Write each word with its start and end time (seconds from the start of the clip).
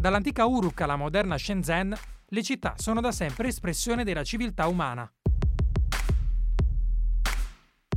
Dall'antica 0.00 0.46
Uruk 0.46 0.80
alla 0.80 0.96
moderna 0.96 1.36
Shenzhen, 1.36 1.94
le 2.28 2.42
città 2.42 2.72
sono 2.78 3.02
da 3.02 3.12
sempre 3.12 3.48
espressione 3.48 4.02
della 4.02 4.24
civiltà 4.24 4.66
umana. 4.66 5.06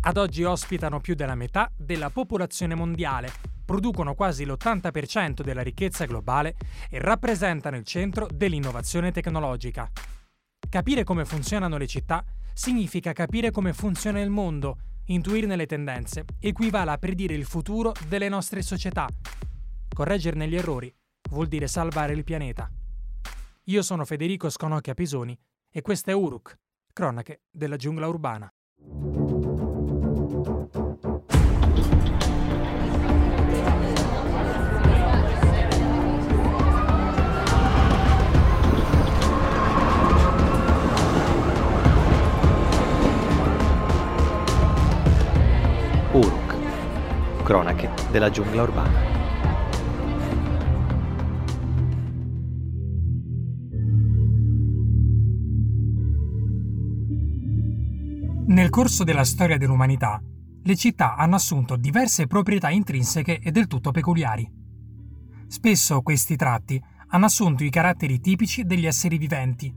Ad 0.02 0.18
oggi 0.18 0.44
ospitano 0.44 1.00
più 1.00 1.16
della 1.16 1.36
metà 1.36 1.72
della 1.74 2.10
popolazione 2.10 2.76
mondiale, 2.76 3.32
producono 3.64 4.16
quasi 4.16 4.44
l'80% 4.44 5.44
della 5.44 5.62
ricchezza 5.62 6.04
globale 6.04 6.58
e 6.90 7.00
rappresentano 7.00 7.78
il 7.78 7.86
centro 7.86 8.28
dell'innovazione 8.30 9.14
tecnologica. 9.14 9.90
Capire 10.70 11.06
come 11.06 11.24
funzionano 11.24 11.78
le 11.78 11.88
città 11.88 12.22
significa 12.52 13.14
capire 13.14 13.50
come 13.50 13.72
funziona 13.72 14.20
il 14.20 14.30
mondo, 14.30 14.78
intuirne 15.06 15.56
le 15.56 15.68
tendenze, 15.68 16.26
equivale 16.42 16.92
a 16.92 16.98
predire 16.98 17.34
il 17.34 17.46
futuro 17.46 17.94
delle 18.10 18.28
nostre 18.28 18.62
società. 18.62 19.08
Correggerne 19.88 20.50
gli 20.50 20.56
errori 20.58 20.94
vuol 21.34 21.48
dire 21.48 21.68
salvare 21.68 22.14
il 22.14 22.24
pianeta. 22.24 22.72
Io 23.66 23.82
sono 23.82 24.06
Federico 24.06 24.50
Sconocchia 24.50 24.94
Pisoni 24.94 25.38
e 25.70 25.82
questa 25.82 26.12
è 26.12 26.14
Uruk, 26.14 26.58
cronache 26.94 27.42
della 27.52 27.76
giungla 27.76 28.08
urbana. 28.08 28.54
Cronache 47.44 47.90
della 48.10 48.30
giungla 48.30 48.62
urbana. 48.62 49.13
Corso 58.84 59.06
della 59.06 59.24
storia 59.24 59.58
dell'umanità, 59.58 60.22
le 60.62 60.76
città 60.76 61.16
hanno 61.16 61.36
assunto 61.36 61.78
diverse 61.78 62.28
proprietà 62.28 62.70
intrinseche 62.70 63.40
e 63.40 63.50
del 63.50 63.68
tutto 63.68 63.92
peculiari. 63.92 64.46
Spesso 65.48 66.02
questi 66.02 66.36
tratti 66.36 66.84
hanno 67.08 67.24
assunto 67.24 67.64
i 67.64 67.70
caratteri 67.70 68.20
tipici 68.20 68.66
degli 68.66 68.86
esseri 68.86 69.18
viventi. 69.18 69.74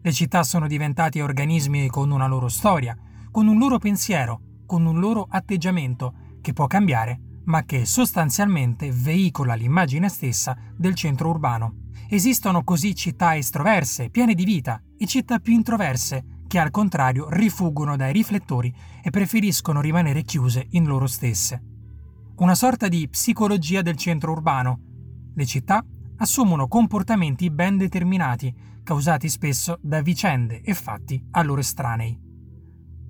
Le 0.00 0.12
città 0.12 0.44
sono 0.44 0.68
diventate 0.68 1.22
organismi 1.22 1.88
con 1.88 2.12
una 2.12 2.28
loro 2.28 2.46
storia, 2.46 2.96
con 3.32 3.48
un 3.48 3.58
loro 3.58 3.78
pensiero, 3.78 4.40
con 4.64 4.86
un 4.86 5.00
loro 5.00 5.26
atteggiamento 5.28 6.14
che 6.40 6.52
può 6.52 6.68
cambiare, 6.68 7.40
ma 7.46 7.64
che 7.64 7.84
sostanzialmente 7.84 8.92
veicola 8.92 9.54
l'immagine 9.54 10.08
stessa 10.08 10.56
del 10.76 10.94
centro 10.94 11.30
urbano. 11.30 11.88
Esistono 12.08 12.62
così 12.62 12.94
città 12.94 13.36
estroverse, 13.36 14.08
piene 14.08 14.34
di 14.34 14.44
vita, 14.44 14.80
e 14.96 15.04
città 15.06 15.40
più 15.40 15.52
introverse, 15.52 16.35
che 16.56 16.62
al 16.62 16.70
contrario 16.70 17.28
rifuggono 17.28 17.96
dai 17.96 18.14
riflettori 18.14 18.74
e 19.02 19.10
preferiscono 19.10 19.82
rimanere 19.82 20.22
chiuse 20.22 20.68
in 20.70 20.86
loro 20.86 21.06
stesse. 21.06 21.62
Una 22.36 22.54
sorta 22.54 22.88
di 22.88 23.06
psicologia 23.10 23.82
del 23.82 23.96
centro 23.96 24.32
urbano. 24.32 24.80
Le 25.34 25.44
città 25.44 25.84
assumono 26.16 26.66
comportamenti 26.66 27.50
ben 27.50 27.76
determinati, 27.76 28.54
causati 28.82 29.28
spesso 29.28 29.78
da 29.82 30.00
vicende 30.00 30.62
e 30.62 30.72
fatti 30.72 31.22
a 31.32 31.42
loro 31.42 31.60
estranei. 31.60 32.18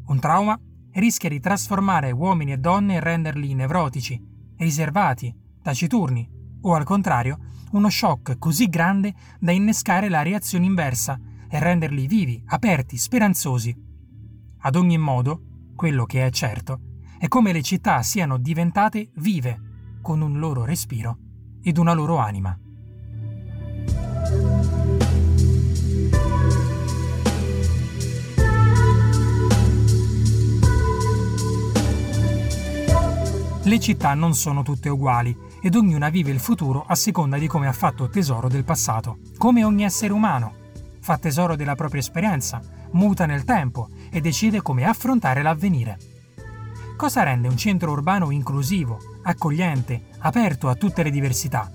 Un 0.07 0.19
trauma 0.19 0.59
rischia 0.95 1.29
di 1.29 1.39
trasformare 1.39 2.11
uomini 2.11 2.51
e 2.51 2.57
donne 2.57 2.97
e 2.97 3.01
renderli 3.01 3.55
nevrotici, 3.55 4.21
riservati, 4.57 5.33
taciturni, 5.63 6.29
o 6.63 6.75
al 6.75 6.83
contrario, 6.83 7.39
uno 7.71 7.91
shock 7.91 8.41
così 8.41 8.67
grande 8.69 9.15
da 9.39 9.53
innescare 9.53 10.09
la 10.09 10.23
reazione 10.23 10.65
inversa 10.65 11.17
e 11.57 11.59
renderli 11.59 12.07
vivi, 12.07 12.43
aperti, 12.49 12.99
speranzosi. 12.99 13.75
Ad 14.59 14.77
ogni 14.77 14.99
modo, 14.99 15.71
quello 15.75 16.05
che 16.05 16.27
è 16.27 16.31
certo 16.31 16.81
è 17.19 17.29
come 17.29 17.53
le 17.53 17.63
città 17.63 18.03
siano 18.03 18.37
diventate 18.37 19.11
vive, 19.17 19.61
con 20.03 20.21
un 20.21 20.39
loro 20.39 20.65
respiro 20.65 21.19
ed 21.63 21.79
una 21.79 21.95
loro 21.95 22.19
anima. 22.19 22.59
Le 33.63 33.81
città 33.81 34.13
non 34.13 34.35
sono 34.35 34.63
tutte 34.63 34.91
uguali 34.91 35.37
ed 35.63 35.75
ognuna 35.75 36.11
vive 36.11 36.31
il 36.31 36.39
futuro 36.39 36.85
a 36.87 36.95
seconda 36.95 37.39
di 37.39 37.47
come 37.47 37.67
ha 37.67 37.73
fatto 37.73 38.11
tesoro 38.11 38.49
del 38.49 38.63
passato, 38.63 39.19
come 39.39 39.65
ogni 39.65 39.85
essere 39.85 40.13
umano. 40.13 40.66
Fa 41.07 41.19
tesoro 41.19 41.55
della 41.55 41.77
propria 41.77 42.01
esperienza, 42.01 42.61
muta 42.95 43.27
nel 43.27 43.45
tempo 43.45 43.91
e 44.11 44.21
decide 44.21 44.61
come 44.61 44.85
affrontare 44.85 45.41
l'avvenire. 45.41 45.99
Cosa 46.97 47.23
rende 47.23 47.47
un 47.47 47.57
centro 47.57 47.93
urbano 47.93 48.33
inclusivo, 48.33 48.99
accogliente, 49.23 50.07
aperto 50.19 50.69
a 50.69 50.75
tutte 50.75 51.05
le 51.05 51.11
diversità? 51.11 51.71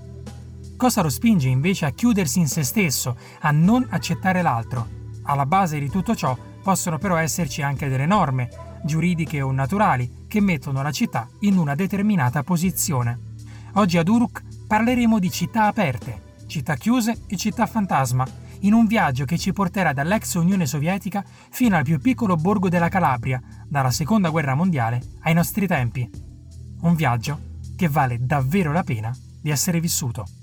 Cosa 0.76 1.00
lo 1.00 1.08
spinge 1.08 1.48
invece 1.48 1.86
a 1.86 1.92
chiudersi 1.92 2.40
in 2.40 2.46
se 2.46 2.62
stesso, 2.62 3.16
a 3.40 3.50
non 3.52 3.86
accettare 3.88 4.42
l'altro? 4.42 4.86
Alla 5.22 5.46
base 5.46 5.78
di 5.78 5.88
tutto 5.88 6.14
ciò 6.14 6.36
possono 6.62 6.98
però 6.98 7.16
esserci 7.16 7.62
anche 7.62 7.88
delle 7.88 8.04
norme, 8.04 8.50
giuridiche 8.84 9.40
o 9.40 9.50
naturali, 9.50 10.26
che 10.28 10.42
mettono 10.42 10.82
la 10.82 10.92
città 10.92 11.26
in 11.38 11.56
una 11.56 11.74
determinata 11.74 12.42
posizione. 12.42 13.18
Oggi 13.76 13.96
ad 13.96 14.08
Uruk 14.08 14.42
parleremo 14.66 15.18
di 15.18 15.30
città 15.30 15.68
aperte, 15.68 16.34
città 16.48 16.74
chiuse 16.74 17.22
e 17.26 17.36
città 17.38 17.64
fantasma, 17.64 18.41
in 18.62 18.72
un 18.72 18.86
viaggio 18.86 19.24
che 19.24 19.38
ci 19.38 19.52
porterà 19.52 19.92
dall'ex 19.92 20.34
Unione 20.34 20.66
Sovietica 20.66 21.24
fino 21.50 21.76
al 21.76 21.84
più 21.84 21.98
piccolo 22.00 22.36
borgo 22.36 22.68
della 22.68 22.88
Calabria, 22.88 23.40
dalla 23.66 23.90
Seconda 23.90 24.30
Guerra 24.30 24.54
Mondiale 24.54 25.00
ai 25.20 25.34
nostri 25.34 25.66
tempi. 25.66 26.08
Un 26.80 26.94
viaggio 26.94 27.38
che 27.76 27.88
vale 27.88 28.18
davvero 28.20 28.72
la 28.72 28.82
pena 28.82 29.14
di 29.40 29.50
essere 29.50 29.80
vissuto. 29.80 30.41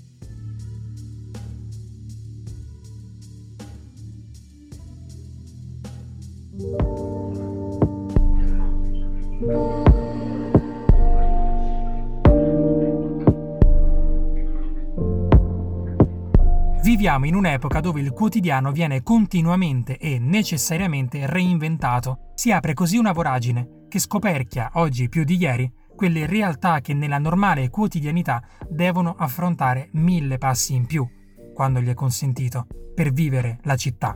Viviamo 17.00 17.24
in 17.24 17.34
un'epoca 17.34 17.80
dove 17.80 18.02
il 18.02 18.10
quotidiano 18.10 18.72
viene 18.72 19.02
continuamente 19.02 19.96
e 19.96 20.18
necessariamente 20.18 21.26
reinventato. 21.26 22.32
Si 22.34 22.52
apre 22.52 22.74
così 22.74 22.98
una 22.98 23.12
voragine 23.12 23.86
che 23.88 23.98
scoperchia, 23.98 24.72
oggi 24.74 25.08
più 25.08 25.24
di 25.24 25.38
ieri, 25.38 25.72
quelle 25.96 26.26
realtà 26.26 26.82
che 26.82 26.92
nella 26.92 27.16
normale 27.16 27.70
quotidianità 27.70 28.42
devono 28.68 29.14
affrontare 29.16 29.88
mille 29.92 30.36
passi 30.36 30.74
in 30.74 30.84
più, 30.84 31.08
quando 31.54 31.80
gli 31.80 31.88
è 31.88 31.94
consentito, 31.94 32.66
per 32.94 33.12
vivere 33.12 33.60
la 33.62 33.76
città. 33.76 34.14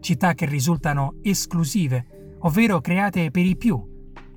Città 0.00 0.32
che 0.32 0.46
risultano 0.46 1.16
esclusive, 1.20 2.36
ovvero 2.38 2.80
create 2.80 3.30
per 3.30 3.44
i 3.44 3.58
più, 3.58 3.78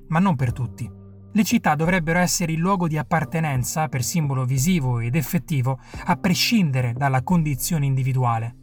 ma 0.08 0.18
non 0.18 0.36
per 0.36 0.52
tutti. 0.52 0.95
Le 1.36 1.44
città 1.44 1.74
dovrebbero 1.74 2.18
essere 2.18 2.52
il 2.52 2.58
luogo 2.58 2.88
di 2.88 2.96
appartenenza 2.96 3.88
per 3.88 4.02
simbolo 4.02 4.46
visivo 4.46 5.00
ed 5.00 5.16
effettivo, 5.16 5.78
a 6.06 6.16
prescindere 6.16 6.94
dalla 6.94 7.22
condizione 7.22 7.84
individuale. 7.84 8.56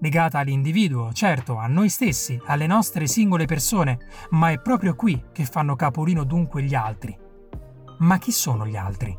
Legata 0.00 0.38
all'individuo, 0.38 1.14
certo, 1.14 1.56
a 1.56 1.66
noi 1.66 1.88
stessi, 1.88 2.38
alle 2.44 2.66
nostre 2.66 3.06
singole 3.06 3.46
persone, 3.46 3.96
ma 4.32 4.50
è 4.50 4.60
proprio 4.60 4.94
qui 4.94 5.18
che 5.32 5.46
fanno 5.46 5.76
capolino 5.76 6.24
dunque 6.24 6.62
gli 6.62 6.74
altri. 6.74 7.16
Ma 8.00 8.18
chi 8.18 8.32
sono 8.32 8.66
gli 8.66 8.76
altri? 8.76 9.18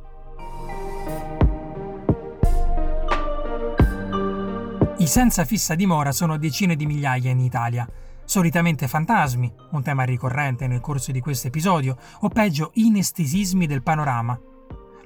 I 4.98 5.08
senza 5.08 5.44
fissa 5.44 5.74
dimora 5.74 6.12
sono 6.12 6.38
decine 6.38 6.76
di 6.76 6.86
migliaia 6.86 7.32
in 7.32 7.40
Italia, 7.40 7.90
solitamente 8.26 8.88
fantasmi, 8.88 9.52
un 9.72 9.82
tema 9.82 10.04
ricorrente 10.04 10.68
nel 10.68 10.82
corso 10.82 11.12
di 11.12 11.20
questo 11.22 11.48
episodio, 11.48 11.98
o 12.22 12.30
peggio 12.30 12.72
inestesismi 12.74 13.68
del 13.68 13.84
panorama. 13.84 14.40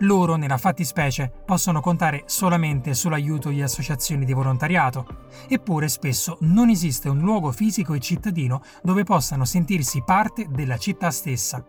Loro, 0.04 0.38
nella 0.38 0.57
fattispecie, 0.57 1.30
possono 1.45 1.81
contare 1.81 2.24
solamente 2.25 2.94
sull'aiuto 2.94 3.50
di 3.50 3.62
associazioni 3.62 4.24
di 4.24 4.31
volontariato, 4.31 5.27
eppure 5.50 5.89
spesso 5.89 6.38
non 6.42 6.69
esiste 6.69 7.10
un 7.10 7.19
luogo 7.19 7.51
fisico 7.51 7.94
e 7.94 8.00
cittadino 8.00 8.62
dove 8.81 9.04
possano 9.04 9.44
sentirsi 9.44 10.01
parte 10.06 10.48
della 10.50 10.77
città 10.77 11.12
stessa. 11.12 11.62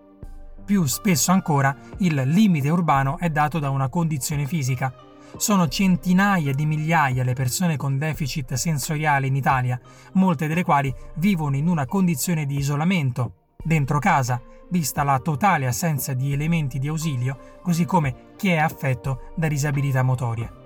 Più 0.64 0.84
spesso 0.84 1.32
ancora 1.32 1.76
il 1.98 2.14
limite 2.26 2.68
urbano 2.68 3.18
è 3.18 3.28
dato 3.30 3.58
da 3.58 3.70
una 3.70 3.88
condizione 3.88 4.46
fisica, 4.46 4.94
sono 5.36 5.68
centinaia 5.68 6.52
di 6.52 6.66
migliaia 6.66 7.24
le 7.24 7.32
persone 7.32 7.76
con 7.76 7.98
deficit 7.98 8.54
sensoriale 8.54 9.26
in 9.26 9.36
Italia, 9.36 9.80
molte 10.14 10.46
delle 10.46 10.64
quali 10.64 10.94
vivono 11.16 11.56
in 11.56 11.68
una 11.68 11.86
condizione 11.86 12.46
di 12.46 12.56
isolamento, 12.56 13.34
dentro 13.62 13.98
casa, 13.98 14.40
vista 14.70 15.02
la 15.02 15.18
totale 15.18 15.66
assenza 15.66 16.14
di 16.14 16.32
elementi 16.32 16.78
di 16.78 16.88
ausilio, 16.88 17.58
così 17.62 17.84
come 17.84 18.32
chi 18.36 18.48
è 18.48 18.56
affetto 18.56 19.32
da 19.36 19.48
disabilità 19.48 20.02
motorie. 20.02 20.58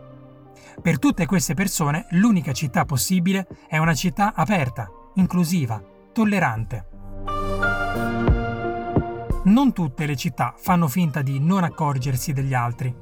Per 0.81 0.99
tutte 0.99 1.27
queste 1.27 1.55
persone 1.55 2.07
l'unica 2.11 2.53
città 2.53 2.85
possibile 2.85 3.47
è 3.69 3.79
una 3.79 3.95
città 3.95 4.35
aperta, 4.35 4.91
inclusiva, 5.15 5.83
tollerante. 6.13 6.89
Non 9.45 9.73
tutte 9.73 10.07
le 10.07 10.17
città 10.17 10.55
fanno 10.57 10.89
finta 10.89 11.23
di 11.23 11.39
non 11.39 11.65
accorgersi 11.65 12.33
degli 12.33 12.55
altri. 12.55 12.95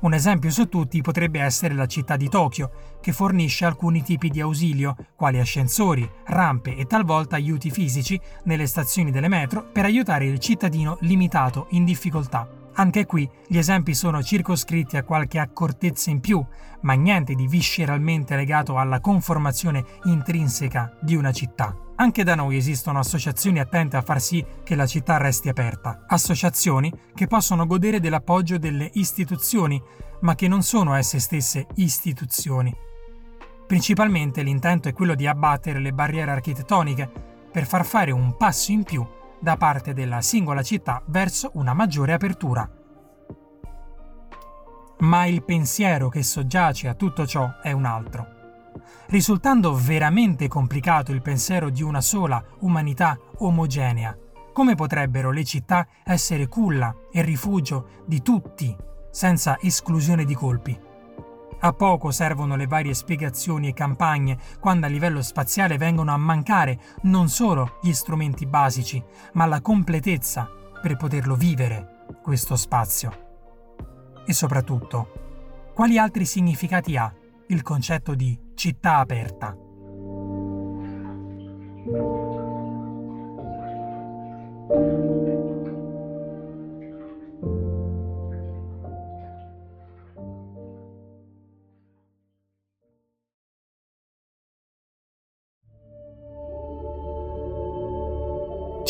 Un 0.00 0.14
esempio 0.14 0.50
su 0.50 0.68
tutti 0.68 1.00
potrebbe 1.00 1.40
essere 1.40 1.74
la 1.74 1.86
città 1.86 2.16
di 2.16 2.28
Tokyo, 2.28 2.98
che 3.00 3.12
fornisce 3.12 3.64
alcuni 3.64 4.02
tipi 4.02 4.28
di 4.28 4.40
ausilio, 4.40 4.96
quali 5.16 5.38
ascensori, 5.38 6.08
rampe 6.26 6.76
e 6.76 6.86
talvolta 6.86 7.36
aiuti 7.36 7.70
fisici 7.70 8.20
nelle 8.44 8.66
stazioni 8.66 9.10
delle 9.10 9.28
metro 9.28 9.64
per 9.64 9.84
aiutare 9.84 10.26
il 10.26 10.38
cittadino 10.38 10.98
limitato 11.00 11.66
in 11.70 11.84
difficoltà. 11.84 12.59
Anche 12.74 13.04
qui 13.04 13.28
gli 13.46 13.58
esempi 13.58 13.94
sono 13.94 14.22
circoscritti 14.22 14.96
a 14.96 15.02
qualche 15.02 15.38
accortezza 15.38 16.10
in 16.10 16.20
più, 16.20 16.44
ma 16.82 16.94
niente 16.94 17.34
di 17.34 17.46
visceralmente 17.46 18.36
legato 18.36 18.78
alla 18.78 19.00
conformazione 19.00 19.84
intrinseca 20.04 20.96
di 21.00 21.14
una 21.14 21.32
città. 21.32 21.76
Anche 21.96 22.24
da 22.24 22.34
noi 22.34 22.56
esistono 22.56 22.98
associazioni 22.98 23.58
attente 23.58 23.96
a 23.96 24.02
far 24.02 24.20
sì 24.20 24.44
che 24.64 24.74
la 24.74 24.86
città 24.86 25.18
resti 25.18 25.50
aperta, 25.50 26.04
associazioni 26.06 26.90
che 27.14 27.26
possono 27.26 27.66
godere 27.66 28.00
dell'appoggio 28.00 28.56
delle 28.56 28.88
istituzioni, 28.94 29.82
ma 30.20 30.34
che 30.34 30.48
non 30.48 30.62
sono 30.62 30.94
esse 30.94 31.18
stesse 31.18 31.66
istituzioni. 31.74 32.74
Principalmente 33.66 34.42
l'intento 34.42 34.88
è 34.88 34.92
quello 34.92 35.14
di 35.14 35.26
abbattere 35.26 35.80
le 35.80 35.92
barriere 35.92 36.30
architettoniche 36.30 37.10
per 37.52 37.66
far 37.66 37.84
fare 37.84 38.12
un 38.12 38.36
passo 38.36 38.72
in 38.72 38.84
più 38.84 39.06
da 39.40 39.56
parte 39.56 39.92
della 39.94 40.20
singola 40.20 40.62
città 40.62 41.02
verso 41.06 41.50
una 41.54 41.74
maggiore 41.74 42.12
apertura. 42.12 42.68
Ma 44.98 45.24
il 45.26 45.42
pensiero 45.42 46.08
che 46.08 46.22
soggiace 46.22 46.88
a 46.88 46.94
tutto 46.94 47.26
ciò 47.26 47.60
è 47.62 47.72
un 47.72 47.86
altro 47.86 48.38
risultando 49.10 49.74
veramente 49.74 50.48
complicato 50.48 51.12
il 51.12 51.22
pensiero 51.22 51.70
di 51.70 51.82
una 51.82 52.00
sola 52.00 52.42
umanità 52.60 53.18
omogenea. 53.38 54.16
Come 54.52 54.74
potrebbero 54.74 55.30
le 55.30 55.44
città 55.44 55.86
essere 56.04 56.48
culla 56.48 56.94
e 57.12 57.22
rifugio 57.22 58.02
di 58.06 58.22
tutti, 58.22 58.74
senza 59.10 59.58
esclusione 59.60 60.24
di 60.24 60.34
colpi? 60.34 60.89
A 61.62 61.72
poco 61.72 62.10
servono 62.10 62.56
le 62.56 62.66
varie 62.66 62.94
spiegazioni 62.94 63.68
e 63.68 63.74
campagne 63.74 64.38
quando 64.58 64.86
a 64.86 64.88
livello 64.88 65.20
spaziale 65.20 65.76
vengono 65.76 66.12
a 66.12 66.16
mancare 66.16 66.80
non 67.02 67.28
solo 67.28 67.78
gli 67.82 67.92
strumenti 67.92 68.46
basici, 68.46 69.02
ma 69.34 69.44
la 69.44 69.60
completezza 69.60 70.48
per 70.80 70.96
poterlo 70.96 71.34
vivere, 71.34 72.06
questo 72.22 72.56
spazio. 72.56 73.28
E 74.24 74.32
soprattutto, 74.32 75.72
quali 75.74 75.98
altri 75.98 76.24
significati 76.24 76.96
ha 76.96 77.12
il 77.48 77.62
concetto 77.62 78.14
di 78.14 78.38
città 78.54 78.96
aperta. 78.96 79.54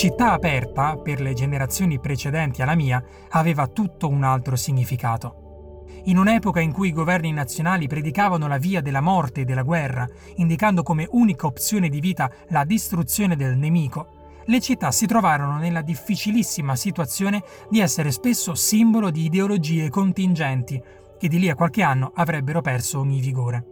Città 0.01 0.33
aperta, 0.33 0.97
per 0.97 1.21
le 1.21 1.35
generazioni 1.35 2.01
precedenti 2.01 2.63
alla 2.63 2.75
mia, 2.75 3.05
aveva 3.33 3.67
tutto 3.67 4.09
un 4.09 4.23
altro 4.23 4.57
significato 4.57 5.85
in 6.05 6.17
un'epoca 6.17 6.59
in 6.59 6.73
cui 6.73 6.89
i 6.89 6.93
governi 6.93 7.33
nazionali 7.33 7.87
predicavano 7.87 8.49
la 8.49 8.57
via 8.57 8.81
della 8.81 9.03
morte 9.03 9.43
e 9.43 9.45
della 9.45 9.61
guerra, 9.61 10.09
indicando 10.37 10.83
come 10.83 11.07
unica 11.11 11.45
opzione 11.45 11.91
di 11.91 12.01
vita 12.01 12.33
la 12.49 12.65
distruzione 12.65 13.37
del 13.37 13.59
nemico, 13.59 14.41
le 14.47 14.61
città 14.61 14.91
si 14.91 15.05
trovarono 15.05 15.59
nella 15.59 15.83
difficilissima 15.83 16.77
situazione 16.77 17.43
di 17.69 17.81
essere 17.81 18.11
spesso 18.11 18.55
simbolo 18.55 19.11
di 19.11 19.27
ideologie 19.27 19.91
contingenti, 19.91 20.83
che 21.19 21.29
di 21.29 21.39
lì 21.39 21.51
a 21.51 21.55
qualche 21.55 21.83
anno 21.83 22.11
avrebbero 22.15 22.63
perso 22.63 23.01
ogni 23.01 23.21
vigore. 23.21 23.67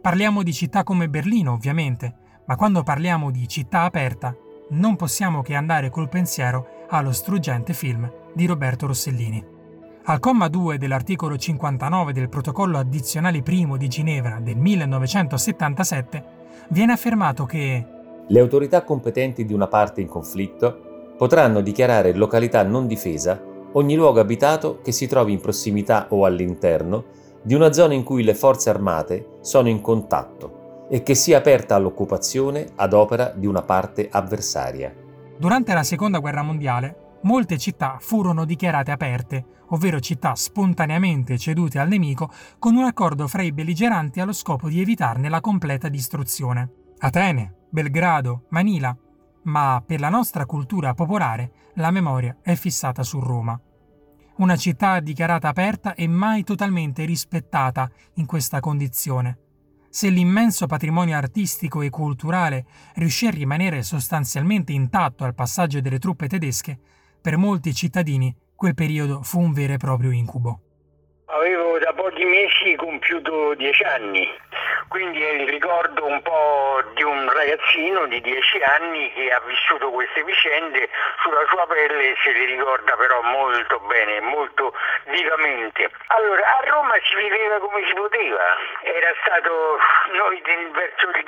Parliamo 0.00 0.44
di 0.44 0.52
città 0.52 0.84
come 0.84 1.08
Berlino, 1.08 1.54
ovviamente, 1.54 2.14
ma 2.46 2.54
quando 2.54 2.84
parliamo 2.84 3.32
di 3.32 3.48
città 3.48 3.82
aperta, 3.82 4.32
non 4.70 4.96
possiamo 4.96 5.42
che 5.42 5.54
andare 5.54 5.90
col 5.90 6.08
pensiero 6.08 6.86
allo 6.88 7.12
struggente 7.12 7.72
film 7.72 8.10
di 8.32 8.46
Roberto 8.46 8.86
Rossellini. 8.86 9.58
Al 10.04 10.18
comma 10.18 10.48
2 10.48 10.78
dell'articolo 10.78 11.36
59 11.36 12.12
del 12.12 12.28
Protocollo 12.28 12.78
addizionale 12.78 13.42
primo 13.42 13.76
di 13.76 13.88
Ginevra 13.88 14.40
del 14.40 14.56
1977 14.56 16.24
viene 16.68 16.92
affermato 16.92 17.44
che 17.44 17.86
le 18.26 18.40
autorità 18.40 18.82
competenti 18.82 19.44
di 19.44 19.52
una 19.52 19.66
parte 19.66 20.00
in 20.00 20.08
conflitto 20.08 21.14
potranno 21.16 21.60
dichiarare 21.60 22.14
località 22.14 22.62
non 22.62 22.86
difesa 22.86 23.40
ogni 23.72 23.94
luogo 23.94 24.20
abitato 24.20 24.80
che 24.82 24.92
si 24.92 25.06
trovi 25.06 25.32
in 25.32 25.40
prossimità 25.40 26.06
o 26.10 26.24
all'interno 26.24 27.04
di 27.42 27.54
una 27.54 27.72
zona 27.72 27.94
in 27.94 28.04
cui 28.04 28.22
le 28.22 28.34
forze 28.34 28.70
armate 28.70 29.38
sono 29.40 29.68
in 29.68 29.80
contatto 29.80 30.59
e 30.92 31.04
che 31.04 31.14
sia 31.14 31.38
aperta 31.38 31.76
all'occupazione 31.76 32.66
ad 32.74 32.92
opera 32.92 33.32
di 33.34 33.46
una 33.46 33.62
parte 33.62 34.08
avversaria. 34.10 34.92
Durante 35.38 35.72
la 35.72 35.84
Seconda 35.84 36.18
Guerra 36.18 36.42
Mondiale, 36.42 37.18
molte 37.22 37.58
città 37.58 37.98
furono 38.00 38.44
dichiarate 38.44 38.90
aperte, 38.90 39.44
ovvero 39.68 40.00
città 40.00 40.34
spontaneamente 40.34 41.38
cedute 41.38 41.78
al 41.78 41.88
nemico 41.88 42.28
con 42.58 42.74
un 42.74 42.84
accordo 42.84 43.28
fra 43.28 43.42
i 43.42 43.52
belligeranti 43.52 44.20
allo 44.20 44.32
scopo 44.32 44.68
di 44.68 44.80
evitarne 44.80 45.28
la 45.28 45.40
completa 45.40 45.88
distruzione. 45.88 46.70
Atene, 46.98 47.54
Belgrado, 47.70 48.46
Manila, 48.48 48.94
ma 49.44 49.82
per 49.86 50.00
la 50.00 50.08
nostra 50.08 50.44
cultura 50.44 50.92
popolare 50.92 51.52
la 51.74 51.90
memoria 51.90 52.36
è 52.42 52.54
fissata 52.54 53.02
su 53.04 53.20
Roma. 53.20 53.58
Una 54.38 54.56
città 54.56 55.00
dichiarata 55.00 55.48
aperta 55.48 55.94
e 55.94 56.08
mai 56.08 56.42
totalmente 56.44 57.04
rispettata 57.04 57.88
in 58.14 58.26
questa 58.26 58.58
condizione. 58.60 59.38
Se 59.92 60.08
l'immenso 60.08 60.68
patrimonio 60.68 61.16
artistico 61.16 61.82
e 61.82 61.90
culturale 61.90 62.64
riuscì 62.94 63.26
a 63.26 63.32
rimanere 63.32 63.82
sostanzialmente 63.82 64.70
intatto 64.70 65.24
al 65.24 65.34
passaggio 65.34 65.80
delle 65.80 65.98
truppe 65.98 66.28
tedesche, 66.28 66.78
per 67.20 67.36
molti 67.36 67.74
cittadini 67.74 68.32
quel 68.54 68.74
periodo 68.74 69.22
fu 69.22 69.40
un 69.40 69.52
vero 69.52 69.72
e 69.72 69.78
proprio 69.78 70.12
incubo. 70.12 70.60
Avevo 71.26 71.76
da 71.78 71.92
pochi 71.92 72.22
mesi 72.22 72.76
compiuto 72.76 73.56
dieci 73.56 73.82
anni, 73.82 74.24
quindi 74.90 75.22
è 75.22 75.30
il 75.30 75.48
ricordo 75.48 76.04
un 76.04 76.20
po' 76.20 76.82
di 76.94 77.04
un 77.04 77.32
ragazzino 77.32 78.06
di 78.06 78.20
dieci 78.20 78.60
anni 78.60 79.12
che 79.12 79.30
ha 79.30 79.40
vissuto 79.46 79.88
queste 79.90 80.24
vicende. 80.24 80.90
Sulla 81.22 81.46
sua 81.46 81.64
pelle 81.66 82.10
e 82.10 82.16
se 82.24 82.32
li 82.32 82.44
ricorda 82.44 82.96
però 82.96 83.22
molto 83.22 83.78
bene, 83.86 84.20
molto 84.20 84.74
vivamente. 85.06 85.88
Allora, 86.08 86.42
a 86.42 86.64
Roma 86.68 86.94
si 87.08 87.14
viveva 87.14 87.60
come 87.60 87.86
si 87.86 87.94
poteva, 87.94 88.42
era 88.82 89.14
stato 89.22 89.78
noi 90.12 90.42
verso 90.72 91.08
il 91.08 91.24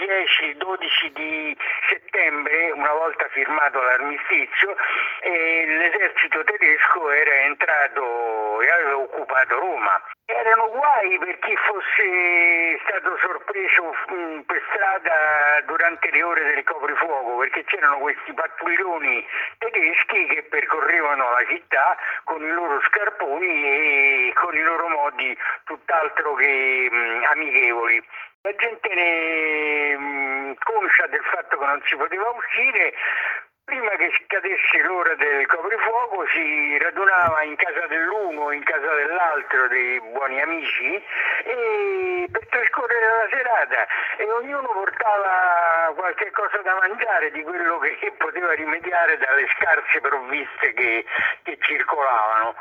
10-12 0.58 1.12
di 1.12 1.56
settembre, 1.88 2.72
una 2.72 2.92
volta 2.92 3.28
firmato 3.28 3.80
l'armistizio, 3.80 4.74
l'esercito 5.22 6.42
tedesco 6.42 7.10
era 7.10 7.34
entrato 7.44 8.60
e 8.60 8.70
aveva 8.70 8.96
occupato 8.96 9.58
Roma 9.58 10.02
erano 10.34 10.70
guai 10.70 11.18
per 11.18 11.38
chi 11.38 11.54
fosse 11.56 12.80
stato 12.86 13.16
sorpreso 13.18 13.94
mm, 14.12 14.40
per 14.40 14.62
strada 14.68 15.60
durante 15.66 16.10
le 16.10 16.22
ore 16.22 16.54
del 16.54 16.64
coprifuoco, 16.64 17.38
perché 17.38 17.64
c'erano 17.64 17.98
questi 17.98 18.32
pattuglioni 18.32 19.26
tedeschi 19.58 20.26
che 20.26 20.42
percorrevano 20.44 21.30
la 21.30 21.44
città 21.48 21.96
con 22.24 22.42
i 22.42 22.50
loro 22.50 22.80
scarponi 22.82 24.28
e 24.28 24.32
con 24.34 24.54
i 24.54 24.62
loro 24.62 24.88
modi 24.88 25.36
tutt'altro 25.64 26.34
che 26.34 26.88
mm, 26.90 27.22
amichevoli. 27.30 28.02
La 28.44 28.54
gente 28.56 28.94
ne, 28.94 29.96
mm, 29.96 30.52
conscia 30.64 31.06
del 31.06 31.22
fatto 31.22 31.58
che 31.58 31.64
non 31.64 31.80
si 31.84 31.96
poteva 31.96 32.28
uscire 32.30 32.92
Prima 33.64 33.90
che 33.90 34.10
scadesse 34.24 34.82
l'ora 34.82 35.14
del 35.14 35.46
coprifuoco 35.46 36.26
si 36.34 36.76
radunava 36.78 37.42
in 37.44 37.54
casa 37.54 37.86
dell'uno, 37.86 38.50
in 38.50 38.64
casa 38.64 38.92
dell'altro 38.92 39.68
dei 39.68 40.00
buoni 40.00 40.42
amici 40.42 41.00
e 41.44 42.28
per 42.30 42.44
trascorrere 42.48 43.06
la 43.06 43.28
serata 43.30 43.86
e 44.16 44.30
ognuno 44.30 44.66
portava 44.66 45.92
qualche 45.94 46.32
cosa 46.32 46.58
da 46.62 46.74
mangiare 46.74 47.30
di 47.30 47.42
quello 47.42 47.78
che 47.78 48.12
poteva 48.18 48.52
rimediare 48.52 49.16
dalle 49.18 49.46
scarse 49.56 50.00
provviste 50.00 50.72
che, 50.74 51.04
che 51.44 51.56
circolavano. 51.60 52.56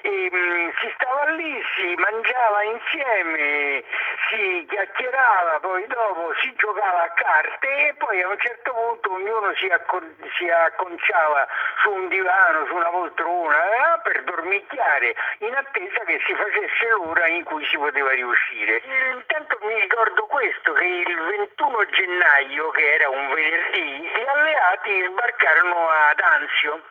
E, 0.00 0.30
mh, 0.30 0.72
si 0.80 0.92
stava 0.94 1.24
lì, 1.32 1.60
si 1.76 1.94
mangiava 1.96 2.62
insieme, 2.62 3.82
si 4.30 4.64
chiacchierava, 4.68 5.58
poi 5.60 5.84
dopo 5.88 6.32
si 6.40 6.54
giocava 6.54 7.02
a 7.02 7.10
carte 7.10 7.88
e 7.88 7.94
poi 7.94 8.22
a 8.22 8.28
un 8.28 8.38
certo 8.38 8.72
punto 8.72 9.12
ognuno 9.12 9.52
si, 9.56 9.66
accon- 9.66 10.14
si 10.38 10.48
acconciava 10.48 11.46
su 11.82 11.90
un 11.90 12.08
divano, 12.08 12.66
su 12.66 12.74
una 12.74 12.88
poltrona 12.88 13.56
eh, 13.56 14.00
per 14.02 14.22
dormicchiare 14.22 15.14
in 15.38 15.54
attesa 15.54 16.00
che 16.06 16.20
si 16.24 16.34
facesse 16.34 16.88
l'ora 16.90 17.26
in 17.26 17.42
cui 17.44 17.64
si 17.66 17.76
poteva 17.76 18.12
riuscire. 18.12 18.80
Intanto 19.12 19.58
mi 19.62 19.80
ricordo 19.80 20.24
questo, 20.26 20.72
che 20.72 20.84
il 20.84 21.16
21 21.16 21.86
gennaio, 21.90 22.70
che 22.70 22.94
era 22.94 23.08
un 23.10 23.28
venerdì, 23.34 24.00
gli 24.00 24.26
alleati 24.26 25.04
sbarcarono 25.10 25.88
ad 25.88 26.20
Anzio 26.20 26.82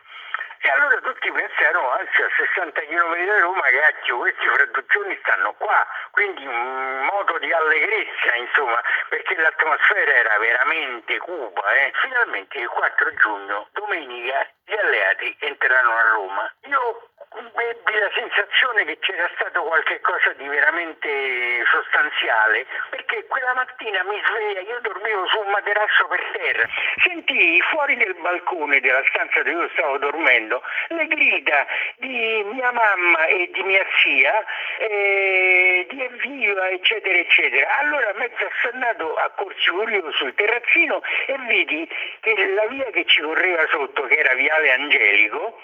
e 0.60 0.68
allora 0.70 1.00
tutti 1.00 1.30
pensarono, 1.30 1.90
anzi 1.92 2.22
a 2.22 2.28
60 2.36 2.80
km 2.82 3.24
da 3.26 3.38
Roma, 3.40 3.62
cacchio, 3.62 4.18
questi 4.18 4.46
fra 4.46 4.64
due 4.66 4.84
giorni 4.88 5.18
stanno 5.22 5.52
qua, 5.54 5.86
quindi 6.10 6.46
un 6.46 7.04
modo 7.04 7.38
di 7.38 7.52
allegrezza, 7.52 8.34
insomma, 8.34 8.82
perché 9.08 9.36
l'atmosfera 9.36 10.12
era 10.12 10.38
veramente 10.38 11.18
cupa. 11.18 11.72
Eh. 11.74 11.92
Finalmente 12.02 12.58
il 12.58 12.68
4 12.68 13.14
giugno, 13.14 13.68
domenica, 13.72 14.46
gli 14.64 14.74
alleati 14.74 15.36
entrarono 15.40 15.96
a 15.96 16.10
Roma. 16.10 16.52
Io 16.66 17.08
ebbi 17.54 17.92
la 17.92 18.10
sensazione 18.14 18.84
che 18.84 18.98
c'era 19.00 19.28
stato 19.34 19.62
qualcosa 19.62 20.32
di 20.32 20.48
veramente 20.48 21.64
sostanziale, 21.70 22.66
perché 22.90 23.26
quella 23.26 23.54
mattina 23.54 24.02
mi 24.04 24.20
sveglia, 24.24 24.60
io 24.60 24.80
dormivo 24.80 25.26
su 25.26 25.38
un 25.40 25.50
materasso 25.50 26.06
per 26.08 26.22
terra, 26.32 26.68
sentii 27.02 27.60
fuori 27.70 27.96
del 27.96 28.14
balcone 28.14 28.80
della 28.80 29.02
stanza 29.08 29.42
dove 29.42 29.62
io 29.62 29.68
stavo 29.70 29.98
dormendo 29.98 30.47
le 30.88 31.06
grida 31.06 31.66
di 31.96 32.42
mia 32.52 32.72
mamma 32.72 33.26
e 33.26 33.50
di 33.52 33.62
mia 33.62 33.84
zia, 34.02 34.44
eh, 34.78 35.86
di 35.88 36.02
evviva, 36.02 36.68
eccetera, 36.70 37.18
eccetera. 37.18 37.78
Allora 37.78 38.12
mezzo 38.16 38.44
affannato 38.44 39.14
accorsi 39.14 39.70
curioso 39.70 40.12
sul 40.12 40.34
terrazzino 40.34 41.02
e 41.26 41.36
vidi 41.46 41.88
che 42.20 42.34
la 42.54 42.66
via 42.66 42.86
che 42.90 43.04
ci 43.06 43.20
correva 43.20 43.66
sotto, 43.70 44.02
che 44.02 44.16
era 44.16 44.34
Viale 44.34 44.72
Angelico, 44.72 45.60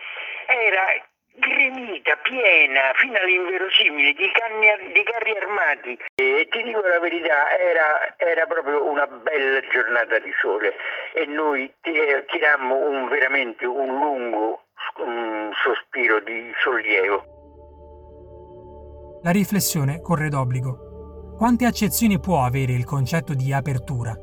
era 0.47 1.03
gremita, 1.37 2.17
piena, 2.17 2.93
fino 2.95 3.19
all'inverosimile 3.19 4.13
di, 4.13 4.31
canni, 4.31 4.93
di 4.93 5.03
carri 5.03 5.37
armati. 5.37 5.99
E 6.15 6.47
ti 6.51 6.63
dico 6.63 6.81
la 6.81 7.01
verità, 7.01 7.57
era, 7.59 8.15
era, 8.17 8.47
proprio 8.47 8.85
una 8.85 9.07
bella 9.07 9.61
giornata 9.69 10.19
di 10.19 10.33
sole 10.41 10.75
e 11.13 11.27
noi 11.27 11.73
tirammo 11.81 12.77
un, 12.77 13.09
veramente 13.09 13.67
un 13.67 13.87
lungo 13.87 14.64
un 14.99 15.51
sospiro 15.63 16.21
di 16.21 16.53
sollievo. 16.63 17.33
La 19.23 19.31
riflessione 19.31 20.01
corre 20.01 20.29
d'obbligo. 20.29 21.35
Quante 21.37 21.65
accezioni 21.65 22.21
può 22.21 22.45
avere 22.45 22.73
il 22.73 22.85
concetto 22.85 23.35
di 23.35 23.53
apertura? 23.53 24.17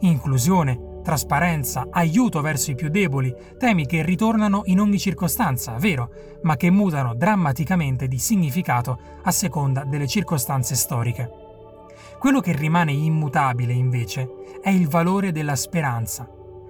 Inclusione, 0.00 1.00
trasparenza, 1.02 1.86
aiuto 1.90 2.40
verso 2.40 2.70
i 2.70 2.74
più 2.74 2.88
deboli, 2.88 3.34
temi 3.58 3.86
che 3.86 4.02
ritornano 4.02 4.62
in 4.64 4.80
ogni 4.80 4.98
circostanza, 4.98 5.76
vero, 5.78 6.10
ma 6.42 6.56
che 6.56 6.70
mutano 6.70 7.14
drammaticamente 7.14 8.08
di 8.08 8.18
significato 8.18 8.98
a 9.22 9.30
seconda 9.30 9.84
delle 9.84 10.06
circostanze 10.06 10.74
storiche. 10.74 11.30
Quello 12.18 12.40
che 12.40 12.52
rimane 12.52 12.92
immutabile, 12.92 13.72
invece, 13.72 14.60
è 14.62 14.70
il 14.70 14.88
valore 14.88 15.32
della 15.32 15.56
speranza. 15.56 16.28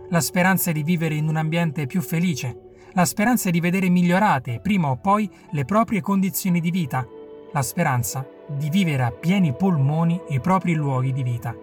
La 0.09 0.21
speranza 0.21 0.73
di 0.73 0.83
vivere 0.83 1.15
in 1.15 1.29
un 1.29 1.37
ambiente 1.37 1.87
più 1.87 2.01
felice, 2.01 2.66
la 2.97 3.05
speranza 3.05 3.51
di 3.51 3.61
vedere 3.61 3.91
migliorate, 3.91 4.59
prima 4.63 4.89
o 4.89 4.97
poi, 4.97 5.31
le 5.51 5.67
proprie 5.67 6.01
condizioni 6.01 6.61
di 6.61 6.71
vita, 6.71 7.07
la 7.53 7.61
speranza 7.61 8.27
di 8.49 8.71
vivere 8.71 9.03
a 9.03 9.11
pieni 9.11 9.55
polmoni 9.55 10.19
i 10.29 10.41
propri 10.41 10.73
luoghi 10.73 11.13
di 11.13 11.23
vita, 11.23 11.55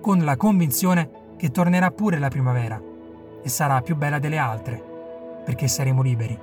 con 0.00 0.24
la 0.24 0.36
convinzione 0.36 1.34
che 1.36 1.50
tornerà 1.50 1.90
pure 1.90 2.20
la 2.20 2.28
primavera 2.28 2.80
e 3.42 3.48
sarà 3.48 3.80
più 3.80 3.96
bella 3.96 4.20
delle 4.20 4.38
altre, 4.38 4.80
perché 5.44 5.66
saremo 5.66 6.00
liberi. 6.00 6.38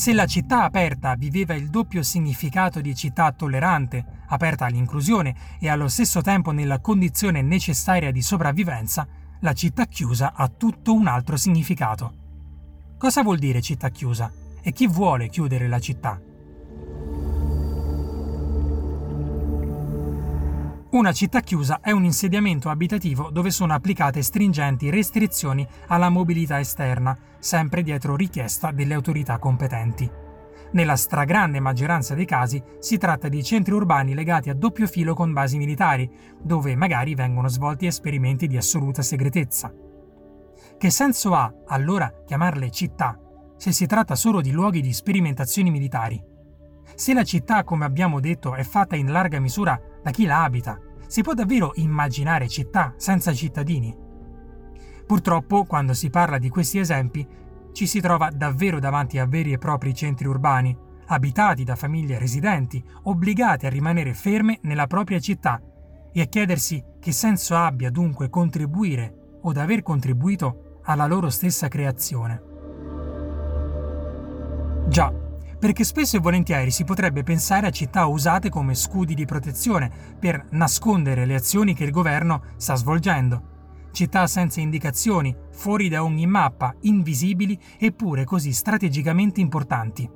Se 0.00 0.14
la 0.14 0.24
città 0.24 0.62
aperta 0.62 1.14
viveva 1.14 1.52
il 1.52 1.68
doppio 1.68 2.02
significato 2.02 2.80
di 2.80 2.94
città 2.94 3.30
tollerante, 3.32 4.02
aperta 4.28 4.64
all'inclusione 4.64 5.58
e 5.58 5.68
allo 5.68 5.88
stesso 5.88 6.22
tempo 6.22 6.52
nella 6.52 6.80
condizione 6.80 7.42
necessaria 7.42 8.10
di 8.10 8.22
sopravvivenza, 8.22 9.06
la 9.40 9.52
città 9.52 9.84
chiusa 9.84 10.32
ha 10.32 10.48
tutto 10.48 10.94
un 10.94 11.06
altro 11.06 11.36
significato. 11.36 12.14
Cosa 12.96 13.22
vuol 13.22 13.36
dire 13.36 13.60
città 13.60 13.90
chiusa? 13.90 14.32
E 14.62 14.72
chi 14.72 14.86
vuole 14.86 15.28
chiudere 15.28 15.68
la 15.68 15.78
città? 15.78 16.18
Una 20.92 21.12
città 21.12 21.38
chiusa 21.38 21.78
è 21.80 21.92
un 21.92 22.02
insediamento 22.02 22.68
abitativo 22.68 23.30
dove 23.30 23.52
sono 23.52 23.74
applicate 23.74 24.22
stringenti 24.22 24.90
restrizioni 24.90 25.64
alla 25.86 26.08
mobilità 26.08 26.58
esterna, 26.58 27.16
sempre 27.38 27.84
dietro 27.84 28.16
richiesta 28.16 28.72
delle 28.72 28.94
autorità 28.94 29.38
competenti. 29.38 30.10
Nella 30.72 30.96
stragrande 30.96 31.60
maggioranza 31.60 32.16
dei 32.16 32.24
casi 32.24 32.60
si 32.80 32.98
tratta 32.98 33.28
di 33.28 33.40
centri 33.44 33.72
urbani 33.72 34.14
legati 34.14 34.50
a 34.50 34.54
doppio 34.54 34.88
filo 34.88 35.14
con 35.14 35.32
basi 35.32 35.58
militari, 35.58 36.10
dove 36.42 36.74
magari 36.74 37.14
vengono 37.14 37.46
svolti 37.46 37.86
esperimenti 37.86 38.48
di 38.48 38.56
assoluta 38.56 39.00
segretezza. 39.00 39.72
Che 40.76 40.90
senso 40.90 41.34
ha 41.34 41.54
allora 41.68 42.12
chiamarle 42.26 42.68
città 42.72 43.16
se 43.56 43.70
si 43.70 43.86
tratta 43.86 44.16
solo 44.16 44.40
di 44.40 44.50
luoghi 44.50 44.80
di 44.80 44.92
sperimentazioni 44.92 45.70
militari? 45.70 46.20
Se 46.96 47.14
la 47.14 47.22
città, 47.22 47.62
come 47.62 47.84
abbiamo 47.84 48.18
detto, 48.18 48.54
è 48.54 48.64
fatta 48.64 48.96
in 48.96 49.12
larga 49.12 49.38
misura 49.38 49.80
da 50.02 50.10
chi 50.10 50.24
la 50.26 50.42
abita, 50.42 50.78
si 51.06 51.22
può 51.22 51.34
davvero 51.34 51.72
immaginare 51.76 52.48
città 52.48 52.94
senza 52.96 53.32
cittadini? 53.32 53.96
Purtroppo, 55.06 55.64
quando 55.64 55.92
si 55.92 56.08
parla 56.08 56.38
di 56.38 56.48
questi 56.48 56.78
esempi, 56.78 57.26
ci 57.72 57.86
si 57.86 58.00
trova 58.00 58.30
davvero 58.30 58.78
davanti 58.78 59.18
a 59.18 59.26
veri 59.26 59.52
e 59.52 59.58
propri 59.58 59.94
centri 59.94 60.26
urbani, 60.26 60.76
abitati 61.06 61.64
da 61.64 61.74
famiglie 61.74 62.18
residenti, 62.18 62.82
obbligate 63.04 63.66
a 63.66 63.70
rimanere 63.70 64.14
ferme 64.14 64.58
nella 64.62 64.86
propria 64.86 65.18
città 65.18 65.60
e 66.12 66.20
a 66.20 66.26
chiedersi 66.26 66.82
che 67.00 67.12
senso 67.12 67.56
abbia 67.56 67.90
dunque 67.90 68.28
contribuire 68.28 69.38
o 69.42 69.50
aver 69.50 69.82
contribuito 69.82 70.78
alla 70.84 71.06
loro 71.06 71.30
stessa 71.30 71.68
creazione. 71.68 72.42
Già, 74.88 75.12
perché 75.60 75.84
spesso 75.84 76.16
e 76.16 76.20
volentieri 76.20 76.70
si 76.70 76.84
potrebbe 76.84 77.22
pensare 77.22 77.66
a 77.66 77.70
città 77.70 78.06
usate 78.06 78.48
come 78.48 78.74
scudi 78.74 79.14
di 79.14 79.26
protezione 79.26 79.90
per 80.18 80.46
nascondere 80.52 81.26
le 81.26 81.34
azioni 81.34 81.74
che 81.74 81.84
il 81.84 81.90
governo 81.90 82.42
sta 82.56 82.74
svolgendo. 82.74 83.58
Città 83.92 84.26
senza 84.26 84.60
indicazioni, 84.60 85.36
fuori 85.52 85.90
da 85.90 86.02
ogni 86.02 86.26
mappa, 86.26 86.74
invisibili 86.82 87.60
eppure 87.78 88.24
così 88.24 88.52
strategicamente 88.52 89.40
importanti. 89.40 90.08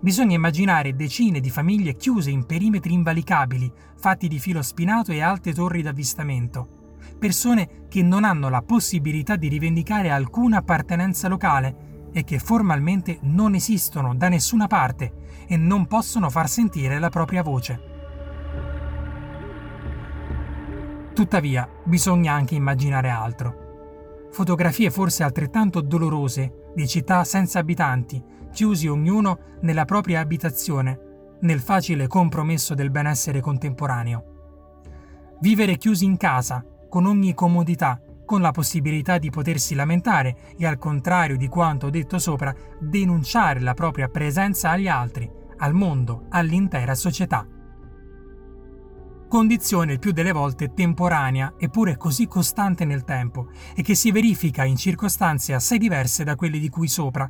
Bisogna 0.00 0.34
immaginare 0.34 0.96
decine 0.96 1.38
di 1.38 1.50
famiglie 1.50 1.94
chiuse 1.94 2.30
in 2.30 2.44
perimetri 2.44 2.94
invalicabili, 2.94 3.70
fatti 3.96 4.26
di 4.26 4.40
filo 4.40 4.62
spinato 4.62 5.12
e 5.12 5.20
alte 5.20 5.54
torri 5.54 5.82
d'avvistamento 5.82 6.82
persone 7.18 7.86
che 7.88 8.02
non 8.02 8.24
hanno 8.24 8.48
la 8.48 8.62
possibilità 8.62 9.36
di 9.36 9.48
rivendicare 9.48 10.10
alcuna 10.10 10.58
appartenenza 10.58 11.28
locale 11.28 11.93
e 12.16 12.22
che 12.22 12.38
formalmente 12.38 13.18
non 13.22 13.54
esistono 13.54 14.14
da 14.14 14.28
nessuna 14.28 14.68
parte 14.68 15.12
e 15.46 15.56
non 15.56 15.86
possono 15.86 16.30
far 16.30 16.48
sentire 16.48 17.00
la 17.00 17.08
propria 17.08 17.42
voce. 17.42 17.80
Tuttavia, 21.12 21.68
bisogna 21.84 22.32
anche 22.32 22.54
immaginare 22.54 23.10
altro. 23.10 24.28
Fotografie 24.30 24.90
forse 24.90 25.24
altrettanto 25.24 25.80
dolorose 25.80 26.70
di 26.74 26.86
città 26.86 27.24
senza 27.24 27.58
abitanti, 27.58 28.22
chiusi 28.52 28.86
ognuno 28.86 29.38
nella 29.62 29.84
propria 29.84 30.20
abitazione, 30.20 30.98
nel 31.40 31.60
facile 31.60 32.06
compromesso 32.06 32.74
del 32.74 32.90
benessere 32.90 33.40
contemporaneo. 33.40 34.24
Vivere 35.40 35.76
chiusi 35.76 36.04
in 36.04 36.16
casa, 36.16 36.64
con 36.88 37.06
ogni 37.06 37.34
comodità, 37.34 38.00
con 38.24 38.40
la 38.40 38.50
possibilità 38.50 39.18
di 39.18 39.30
potersi 39.30 39.74
lamentare 39.74 40.54
e 40.56 40.66
al 40.66 40.78
contrario 40.78 41.36
di 41.36 41.48
quanto 41.48 41.90
detto 41.90 42.18
sopra, 42.18 42.54
denunciare 42.80 43.60
la 43.60 43.74
propria 43.74 44.08
presenza 44.08 44.70
agli 44.70 44.88
altri, 44.88 45.30
al 45.58 45.74
mondo, 45.74 46.26
all'intera 46.30 46.94
società. 46.94 47.46
Condizione 49.28 49.92
il 49.92 49.98
più 49.98 50.12
delle 50.12 50.32
volte 50.32 50.72
temporanea 50.72 51.54
eppure 51.58 51.96
così 51.96 52.26
costante 52.26 52.84
nel 52.84 53.04
tempo 53.04 53.48
e 53.74 53.82
che 53.82 53.94
si 53.94 54.12
verifica 54.12 54.64
in 54.64 54.76
circostanze 54.76 55.54
assai 55.54 55.78
diverse 55.78 56.22
da 56.24 56.36
quelle 56.36 56.58
di 56.58 56.68
cui 56.68 56.88
sopra. 56.88 57.28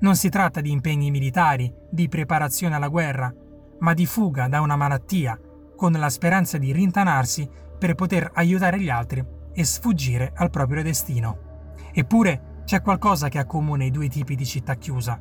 Non 0.00 0.16
si 0.16 0.30
tratta 0.30 0.60
di 0.60 0.70
impegni 0.70 1.10
militari, 1.10 1.72
di 1.90 2.08
preparazione 2.08 2.74
alla 2.74 2.88
guerra, 2.88 3.32
ma 3.80 3.92
di 3.92 4.06
fuga 4.06 4.48
da 4.48 4.60
una 4.60 4.76
malattia, 4.76 5.38
con 5.76 5.92
la 5.92 6.08
speranza 6.08 6.58
di 6.58 6.72
rintanarsi 6.72 7.48
per 7.78 7.94
poter 7.94 8.30
aiutare 8.34 8.80
gli 8.80 8.88
altri 8.88 9.40
e 9.54 9.64
sfuggire 9.64 10.32
al 10.36 10.50
proprio 10.50 10.82
destino. 10.82 11.50
Eppure 11.92 12.62
c'è 12.64 12.80
qualcosa 12.80 13.28
che 13.28 13.38
accomuna 13.38 13.84
i 13.84 13.90
due 13.90 14.08
tipi 14.08 14.34
di 14.34 14.46
città 14.46 14.74
chiusa. 14.74 15.20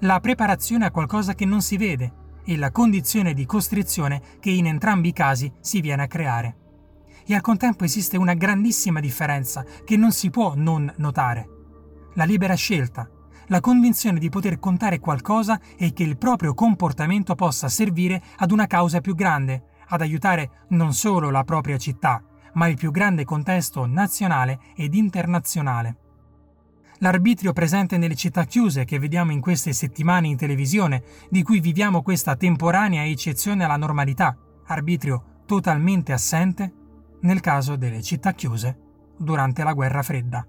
La 0.00 0.20
preparazione 0.20 0.86
a 0.86 0.90
qualcosa 0.90 1.34
che 1.34 1.44
non 1.44 1.62
si 1.62 1.76
vede 1.76 2.20
e 2.44 2.56
la 2.56 2.70
condizione 2.70 3.34
di 3.34 3.46
costrizione 3.46 4.20
che 4.40 4.50
in 4.50 4.66
entrambi 4.66 5.08
i 5.08 5.12
casi 5.12 5.52
si 5.60 5.80
viene 5.80 6.02
a 6.02 6.06
creare. 6.06 6.56
E 7.24 7.34
al 7.34 7.40
contempo 7.40 7.84
esiste 7.84 8.16
una 8.16 8.34
grandissima 8.34 9.00
differenza 9.00 9.64
che 9.84 9.96
non 9.96 10.12
si 10.12 10.30
può 10.30 10.54
non 10.56 10.92
notare. 10.96 11.48
La 12.14 12.24
libera 12.24 12.54
scelta, 12.54 13.08
la 13.46 13.60
convinzione 13.60 14.18
di 14.18 14.28
poter 14.28 14.58
contare 14.58 14.98
qualcosa 14.98 15.60
e 15.76 15.92
che 15.92 16.02
il 16.02 16.18
proprio 16.18 16.54
comportamento 16.54 17.34
possa 17.34 17.68
servire 17.68 18.22
ad 18.38 18.50
una 18.50 18.66
causa 18.66 19.00
più 19.00 19.14
grande, 19.14 19.64
ad 19.88 20.00
aiutare 20.00 20.66
non 20.70 20.92
solo 20.94 21.30
la 21.30 21.44
propria 21.44 21.76
città, 21.76 22.22
ma 22.54 22.68
il 22.68 22.76
più 22.76 22.90
grande 22.90 23.24
contesto 23.24 23.86
nazionale 23.86 24.60
ed 24.76 24.94
internazionale. 24.94 25.96
L'arbitrio 26.98 27.52
presente 27.52 27.98
nelle 27.98 28.14
città 28.14 28.44
chiuse 28.44 28.84
che 28.84 28.98
vediamo 28.98 29.32
in 29.32 29.40
queste 29.40 29.72
settimane 29.72 30.28
in 30.28 30.36
televisione, 30.36 31.02
di 31.30 31.42
cui 31.42 31.58
viviamo 31.58 32.02
questa 32.02 32.36
temporanea 32.36 33.04
eccezione 33.04 33.64
alla 33.64 33.76
normalità, 33.76 34.36
arbitrio 34.66 35.42
totalmente 35.46 36.12
assente 36.12 36.72
nel 37.22 37.40
caso 37.40 37.76
delle 37.76 38.02
città 38.02 38.32
chiuse 38.32 38.78
durante 39.16 39.64
la 39.64 39.72
guerra 39.72 40.02
fredda. 40.02 40.46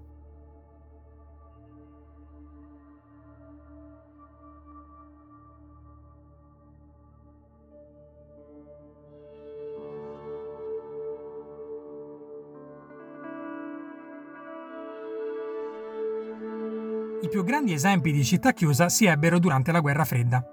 I 17.24 17.28
più 17.30 17.42
grandi 17.42 17.72
esempi 17.72 18.12
di 18.12 18.22
città 18.22 18.52
chiusa 18.52 18.90
si 18.90 19.06
ebbero 19.06 19.38
durante 19.38 19.72
la 19.72 19.80
guerra 19.80 20.04
fredda. 20.04 20.44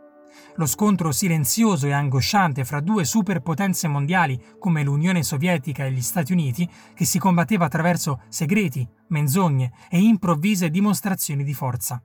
Lo 0.55 0.65
scontro 0.65 1.11
silenzioso 1.11 1.85
e 1.85 1.91
angosciante 1.91 2.63
fra 2.63 2.79
due 2.79 3.03
superpotenze 3.03 3.89
mondiali 3.89 4.41
come 4.57 4.81
l'Unione 4.81 5.21
Sovietica 5.21 5.83
e 5.83 5.91
gli 5.91 6.01
Stati 6.01 6.31
Uniti, 6.31 6.65
che 6.93 7.03
si 7.03 7.19
combatteva 7.19 7.65
attraverso 7.65 8.21
segreti, 8.29 8.87
menzogne 9.07 9.73
e 9.89 9.99
improvvise 9.99 10.69
dimostrazioni 10.69 11.43
di 11.43 11.53
forza. 11.53 12.01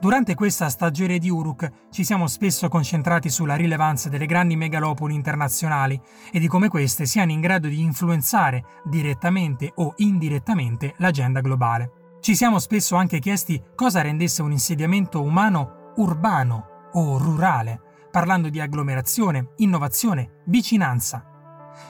Durante 0.00 0.34
questa 0.34 0.70
stagione 0.70 1.18
di 1.18 1.28
Uruk 1.28 1.90
ci 1.90 2.04
siamo 2.04 2.28
spesso 2.28 2.68
concentrati 2.68 3.28
sulla 3.28 3.54
rilevanza 3.54 4.08
delle 4.08 4.24
grandi 4.24 4.56
megalopoli 4.56 5.14
internazionali 5.14 6.00
e 6.32 6.38
di 6.38 6.48
come 6.48 6.68
queste 6.68 7.04
siano 7.04 7.32
in 7.32 7.40
grado 7.40 7.68
di 7.68 7.82
influenzare 7.82 8.64
direttamente 8.82 9.70
o 9.74 9.92
indirettamente 9.98 10.94
l'agenda 10.96 11.42
globale. 11.42 12.00
Ci 12.22 12.36
siamo 12.36 12.60
spesso 12.60 12.94
anche 12.94 13.18
chiesti 13.18 13.60
cosa 13.74 14.00
rendesse 14.00 14.42
un 14.42 14.52
insediamento 14.52 15.20
umano 15.20 15.92
urbano 15.96 16.90
o 16.92 17.18
rurale, 17.18 17.80
parlando 18.12 18.48
di 18.48 18.60
agglomerazione, 18.60 19.54
innovazione, 19.56 20.42
vicinanza. 20.46 21.26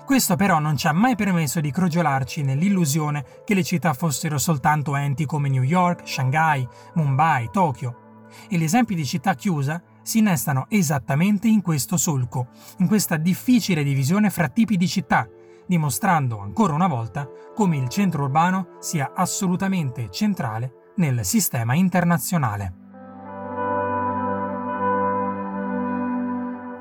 Questo 0.07 0.35
però 0.35 0.59
non 0.59 0.75
ci 0.79 0.87
ha 0.87 0.93
mai 0.93 1.17
permesso 1.17 1.61
di 1.61 1.71
crogiolarci 1.71 2.41
nell'illusione 2.41 3.43
che 3.45 3.53
le 3.53 3.63
città 3.63 3.93
fossero 3.93 4.39
soltanto 4.39 4.97
enti 4.97 5.27
come 5.27 5.51
New 5.51 5.65
York, 5.65 6.09
Shanghai, 6.09 6.67
Mumbai, 6.95 7.51
Tokyo. 7.53 8.29
E 8.49 8.57
gli 8.57 8.65
esempi 8.65 8.95
di 8.95 9.05
città 9.05 9.35
chiusa 9.35 9.83
si 10.01 10.21
innestano 10.21 10.65
esattamente 10.71 11.47
in 11.47 11.61
questo 11.61 11.99
solco, 11.99 12.49
in 12.79 12.87
questa 12.87 13.19
difficile 13.19 13.85
divisione 13.85 14.31
fra 14.31 14.49
tipi 14.49 14.79
di 14.79 14.89
città, 14.89 15.29
dimostrando 15.73 16.39
ancora 16.39 16.75
una 16.75 16.87
volta 16.87 17.27
come 17.55 17.79
il 17.79 17.89
centro 17.89 18.25
urbano 18.25 18.77
sia 18.79 19.13
assolutamente 19.15 20.11
centrale 20.11 20.93
nel 20.97 21.25
sistema 21.25 21.73
internazionale. 21.73 22.75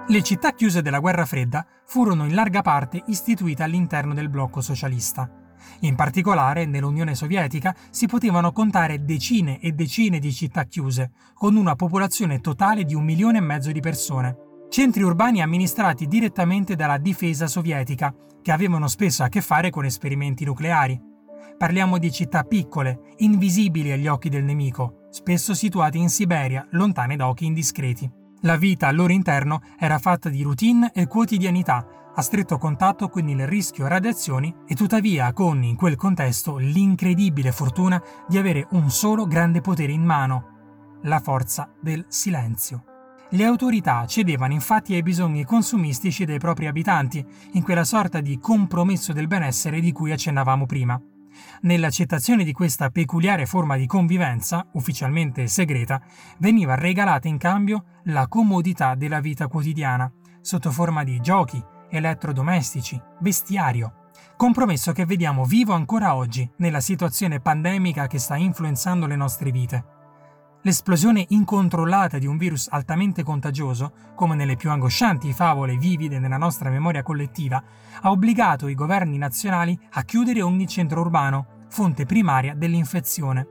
Le 0.08 0.24
città 0.24 0.52
chiuse 0.52 0.82
della 0.82 1.00
guerra 1.00 1.26
fredda 1.26 1.66
furono 1.86 2.26
in 2.26 2.36
larga 2.36 2.62
parte 2.62 3.02
istituite 3.06 3.64
all'interno 3.64 4.14
del 4.14 4.28
blocco 4.28 4.60
socialista. 4.60 5.32
In 5.82 5.96
particolare, 5.96 6.66
nell'Unione 6.66 7.16
Sovietica 7.16 7.74
si 7.92 8.08
potevano 8.08 8.52
contare 8.52 9.06
decine 9.06 9.62
e 9.62 9.72
decine 9.72 10.20
di 10.20 10.34
città 10.34 10.66
chiuse, 10.66 11.12
con 11.34 11.56
una 11.56 11.76
popolazione 11.76 12.42
totale 12.42 12.84
di 12.84 12.94
un 12.94 13.06
milione 13.06 13.38
e 13.38 13.42
mezzo 13.42 13.72
di 13.72 13.80
persone. 13.80 14.51
Centri 14.72 15.04
urbani 15.04 15.42
amministrati 15.42 16.08
direttamente 16.08 16.78
dalla 16.78 16.98
difesa 16.98 17.46
sovietica, 17.46 18.16
che 18.42 18.54
avevano 18.54 18.88
spesso 18.88 19.22
a 19.22 19.28
che 19.28 19.42
fare 19.42 19.70
con 19.70 19.84
esperimenti 19.84 20.46
nucleari. 20.46 20.98
Parliamo 21.58 21.98
di 21.98 22.10
città 22.10 22.44
piccole, 22.44 23.02
invisibili 23.18 23.92
agli 23.92 24.08
occhi 24.08 24.30
del 24.30 24.46
nemico, 24.46 25.08
spesso 25.10 25.54
situate 25.54 25.98
in 25.98 26.08
Siberia, 26.08 26.66
lontane 26.72 27.18
da 27.18 27.28
occhi 27.28 27.48
indiscreti. 27.48 28.10
La 28.44 28.56
vita 28.56 28.88
al 28.88 28.96
loro 28.96 29.12
interno 29.12 29.60
era 29.78 30.00
fatta 30.00 30.30
di 30.30 30.42
routine 30.42 30.92
e 30.94 31.06
quotidianità, 31.06 31.86
a 32.16 32.22
stretto 32.22 32.58
contatto 32.58 33.10
con 33.10 33.28
il 33.28 33.46
rischio 33.46 33.88
radiazioni 33.88 34.56
e 34.66 34.74
tuttavia 34.74 35.34
con 35.34 35.64
in 35.64 35.76
quel 35.76 35.98
contesto 35.98 36.56
l'incredibile 36.56 37.52
fortuna 37.52 38.02
di 38.26 38.38
avere 38.38 38.66
un 38.72 38.90
solo 38.90 39.28
grande 39.28 39.60
potere 39.60 39.92
in 39.92 40.06
mano, 40.06 41.00
la 41.02 41.20
forza 41.20 41.70
del 41.82 42.06
silenzio. 42.08 42.86
Le 43.34 43.46
autorità 43.46 44.06
cedevano 44.08 44.52
infatti 44.52 44.94
ai 44.94 45.02
bisogni 45.04 45.46
consumistici 45.46 46.26
dei 46.26 46.38
propri 46.38 46.68
abitanti, 46.68 47.26
in 47.54 47.64
quella 47.64 47.86
sorta 47.86 48.20
di 48.20 48.38
compromesso 48.40 49.14
del 49.14 49.28
benessere 49.28 49.80
di 49.80 49.94
cui 49.94 50.12
accennavamo 50.12 50.66
prima. 50.66 51.02
Nell'accettazione 51.62 52.44
di 52.44 52.52
questa 52.52 52.90
peculiare 52.90 53.46
forma 53.46 53.78
di 53.78 53.86
convivenza, 53.86 54.68
ufficialmente 54.74 55.48
segreta, 55.48 56.02
veniva 56.40 56.76
regalata 56.76 57.30
in 57.30 57.38
cambio 57.38 57.86
la 58.06 58.28
comodità 58.28 58.96
della 58.96 59.22
vita 59.22 59.48
quotidiana, 59.48 60.12
sotto 60.42 60.70
forma 60.70 61.06
di 61.06 61.22
giochi, 61.22 61.64
elettrodomestici, 61.90 63.02
vestiario. 63.22 64.10
Compromesso 64.36 64.92
che 64.92 65.06
vediamo 65.06 65.46
vivo 65.46 65.72
ancora 65.72 66.16
oggi 66.16 66.50
nella 66.58 66.82
situazione 66.82 67.40
pandemica 67.40 68.08
che 68.08 68.20
sta 68.20 68.36
influenzando 68.36 69.06
le 69.06 69.16
nostre 69.16 69.52
vite. 69.52 70.00
L'esplosione 70.64 71.26
incontrollata 71.30 72.20
di 72.20 72.28
un 72.28 72.38
virus 72.38 72.68
altamente 72.70 73.24
contagioso, 73.24 73.94
come 74.14 74.36
nelle 74.36 74.56
più 74.56 74.70
angoscianti 74.70 75.34
favole 75.34 75.76
vivide 75.76 76.20
nella 76.20 76.38
nostra 76.38 76.70
memoria 76.70 77.02
collettiva, 77.02 77.64
ha 78.02 78.12
obbligato 78.12 78.68
i 78.68 78.76
governi 78.76 79.18
nazionali 79.18 79.78
a 79.94 80.04
chiudere 80.04 80.44
ogni 80.44 80.68
centro 80.68 81.02
urbano, 81.02 81.66
fonte 81.70 82.06
primaria 82.06 82.54
dell'infezione. 82.54 83.48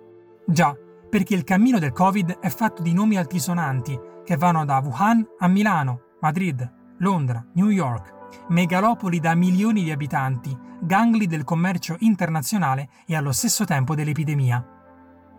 Già, 0.47 0.73
perché 1.11 1.35
il 1.35 1.43
cammino 1.43 1.81
del 1.81 1.91
Covid 1.91 2.39
è 2.39 2.49
fatto 2.49 2.81
di 2.81 2.93
nomi 2.93 3.17
altisonanti 3.17 3.99
che 4.25 4.37
vanno 4.37 4.65
da 4.65 4.79
Wuhan 4.79 5.27
a 5.41 5.49
Milano, 5.49 6.03
Madrid, 6.21 6.95
Londra, 6.99 7.45
New 7.55 7.71
York, 7.71 8.15
megalopoli 8.51 9.19
da 9.19 9.35
milioni 9.35 9.83
di 9.83 9.91
abitanti, 9.91 10.57
gangli 10.81 11.27
del 11.27 11.43
commercio 11.43 11.97
internazionale 11.99 12.89
e 13.05 13.17
allo 13.17 13.33
stesso 13.33 13.65
tempo 13.65 13.97
dell'epidemia. 13.97 14.80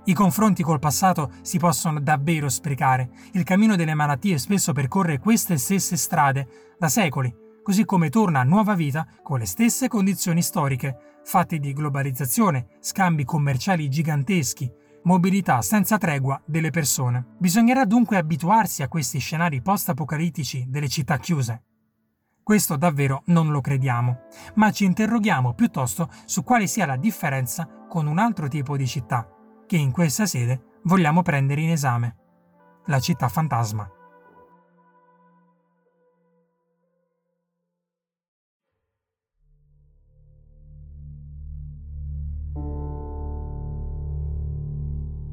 I 0.06 0.14
confronti 0.14 0.64
col 0.64 0.80
passato 0.80 1.32
si 1.42 1.60
possono 1.60 2.00
davvero 2.00 2.50
sprecare. 2.50 3.12
Il 3.34 3.44
cammino 3.44 3.76
delle 3.76 3.94
malattie 3.94 4.40
spesso 4.40 4.74
percorre 4.74 5.20
queste 5.20 5.58
stesse 5.58 5.96
strade 5.96 6.76
da 6.80 6.90
secoli, 6.90 7.32
così 7.62 7.86
come 7.86 8.10
torna 8.10 8.40
a 8.40 8.44
nuova 8.44 8.74
vita 8.74 9.06
con 9.22 9.38
le 9.38 9.46
stesse 9.46 9.88
condizioni 9.88 10.42
storiche, 10.42 11.20
fatte 11.24 11.60
di 11.60 11.72
globalizzazione, 11.74 12.68
scambi 12.80 13.24
commerciali 13.24 13.90
giganteschi, 13.90 14.72
mobilità 15.04 15.62
senza 15.62 16.00
tregua 16.00 16.42
delle 16.46 16.72
persone. 16.72 17.36
Bisognerà 17.38 17.86
dunque 17.86 18.18
abituarsi 18.18 18.82
a 18.82 18.88
questi 18.88 19.20
scenari 19.20 19.62
post-apocalittici 19.62 20.66
delle 20.68 20.90
città 20.90 21.20
chiuse. 21.20 21.64
Questo 22.42 22.76
davvero 22.76 23.22
non 23.28 23.52
lo 23.52 23.62
crediamo, 23.62 24.22
ma 24.56 24.72
ci 24.72 24.84
interroghiamo 24.86 25.54
piuttosto 25.54 26.10
su 26.26 26.44
quale 26.44 26.66
sia 26.66 26.88
la 26.88 26.98
differenza 26.98 27.70
con 27.88 28.08
un 28.08 28.18
altro 28.18 28.48
tipo 28.48 28.76
di 28.76 28.88
città, 28.88 29.28
che 29.72 29.78
in 29.78 29.92
questa 29.92 30.26
sede 30.26 30.80
vogliamo 30.84 31.22
prendere 31.22 31.62
in 31.62 31.70
esame. 31.70 32.16
La 32.88 33.00
città 33.00 33.30
fantasma. 33.30 33.90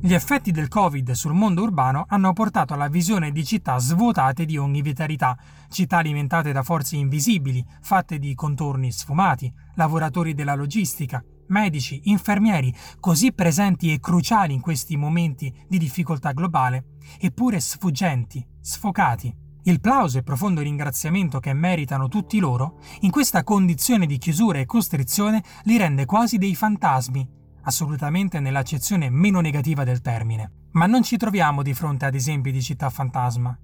Gli 0.01 0.15
effetti 0.15 0.53
del 0.53 0.69
Covid 0.69 1.11
sul 1.11 1.33
mondo 1.33 1.63
urbano 1.63 2.05
hanno 2.07 2.33
portato 2.33 2.75
alla 2.75 2.87
visione 2.87 3.33
di 3.33 3.45
città 3.45 3.79
svuotate 3.79 4.45
di 4.45 4.57
ogni 4.57 4.83
vitalità, 4.83 5.37
città 5.69 5.97
alimentate 5.97 6.53
da 6.53 6.63
forze 6.63 6.95
invisibili, 6.95 7.67
fatte 7.81 8.21
di 8.21 8.37
contorni 8.37 8.93
sfumati, 8.93 9.53
lavoratori 9.75 10.33
della 10.33 10.55
logistica, 10.55 11.21
medici, 11.49 12.01
infermieri, 12.05 12.75
così 13.01 13.33
presenti 13.33 13.93
e 13.93 14.01
cruciali 14.01 14.55
in 14.55 14.61
questi 14.61 14.97
momenti 14.97 15.53
di 15.69 15.79
difficoltà 15.79 16.33
globale, 16.33 16.97
eppure 17.21 17.61
sfuggenti, 17.61 18.45
sfocati. 18.61 19.35
Il 19.65 19.81
plauso 19.81 20.19
e 20.19 20.23
profondo 20.23 20.63
ringraziamento 20.63 21.41
che 21.41 21.53
meritano 21.53 22.09
tutti 22.09 22.39
loro, 22.39 22.79
in 23.01 23.11
questa 23.11 23.45
condizione 23.45 24.07
di 24.07 24.17
chiusura 24.17 24.59
e 24.59 24.67
costrizione, 24.67 25.43
li 25.65 25.77
rende 25.77 26.07
quasi 26.07 26.39
dei 26.39 26.55
fantasmi, 26.55 27.29
assolutamente 27.63 28.41
nell'accezione 28.41 29.11
meno 29.11 29.41
negativa 29.41 29.85
del 29.85 30.01
termine. 30.01 30.53
Ma 30.73 30.87
non 30.87 31.03
ci 31.03 31.17
troviamo 31.17 31.63
di 31.63 31.75
fronte 31.75 32.07
ad 32.07 32.15
esempi 32.15 32.51
di 32.51 32.63
città 32.63 32.89
fantasma. 32.89 33.59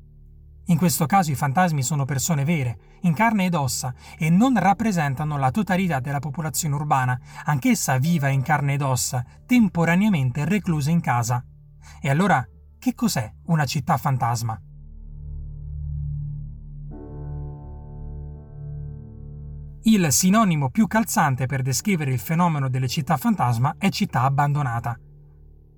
In 0.69 0.79
questo 0.79 1.05
caso 1.05 1.31
i 1.31 1.35
fantasmi 1.35 1.83
sono 1.83 2.07
persone 2.07 2.45
vere, 2.45 2.79
in 3.03 3.13
carne 3.13 3.45
ed 3.45 3.55
ossa, 3.55 3.93
e 4.17 4.31
non 4.31 4.59
rappresentano 4.59 5.37
la 5.37 5.51
totalità 5.51 6.01
della 6.01 6.21
popolazione 6.21 6.75
urbana, 6.75 7.19
anch'essa 7.45 7.99
viva 7.99 8.29
in 8.29 8.43
carne 8.43 8.75
ed 8.75 8.81
ossa, 8.81 9.23
temporaneamente 9.45 10.47
reclusa 10.47 10.91
in 10.91 11.01
casa. 11.01 11.45
E 12.01 12.09
allora, 12.09 12.43
che 12.79 12.95
cos'è 12.95 13.31
una 13.47 13.67
città 13.67 13.99
fantasma? 13.99 14.59
Il 19.87 20.11
sinonimo 20.11 20.71
più 20.71 20.87
calzante 20.87 21.45
per 21.45 21.61
descrivere 21.61 22.11
il 22.11 22.19
fenomeno 22.19 22.71
delle 22.71 22.89
città 22.89 23.19
fantasma 23.19 23.75
è 23.77 23.91
città 23.91 24.23
abbandonata 24.23 24.99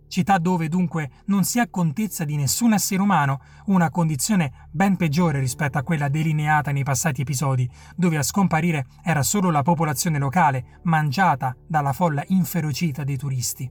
città 0.09 0.39
dove 0.39 0.69
dunque 0.69 1.11
non 1.27 1.45
si 1.45 1.59
ha 1.59 1.69
contezza 1.69 2.25
di 2.25 2.37
nessun 2.37 2.73
essere 2.73 3.01
umano, 3.01 3.41
una 3.67 3.91
condizione 3.91 4.69
ben 4.71 4.97
peggiore 4.97 5.39
rispetto 5.39 5.79
a 5.79 5.83
quella 5.83 6.09
delineata 6.09 6.71
nei 6.73 6.85
passati 6.85 7.23
episodi, 7.23 7.69
dove 7.95 8.17
a 8.17 8.23
scomparire 8.23 8.87
era 9.03 9.23
solo 9.23 9.51
la 9.51 9.63
popolazione 9.63 10.19
locale, 10.19 10.81
mangiata 10.83 11.57
dalla 11.67 11.93
folla 11.93 12.23
inferocita 12.29 13.05
dei 13.05 13.17
turisti. 13.17 13.71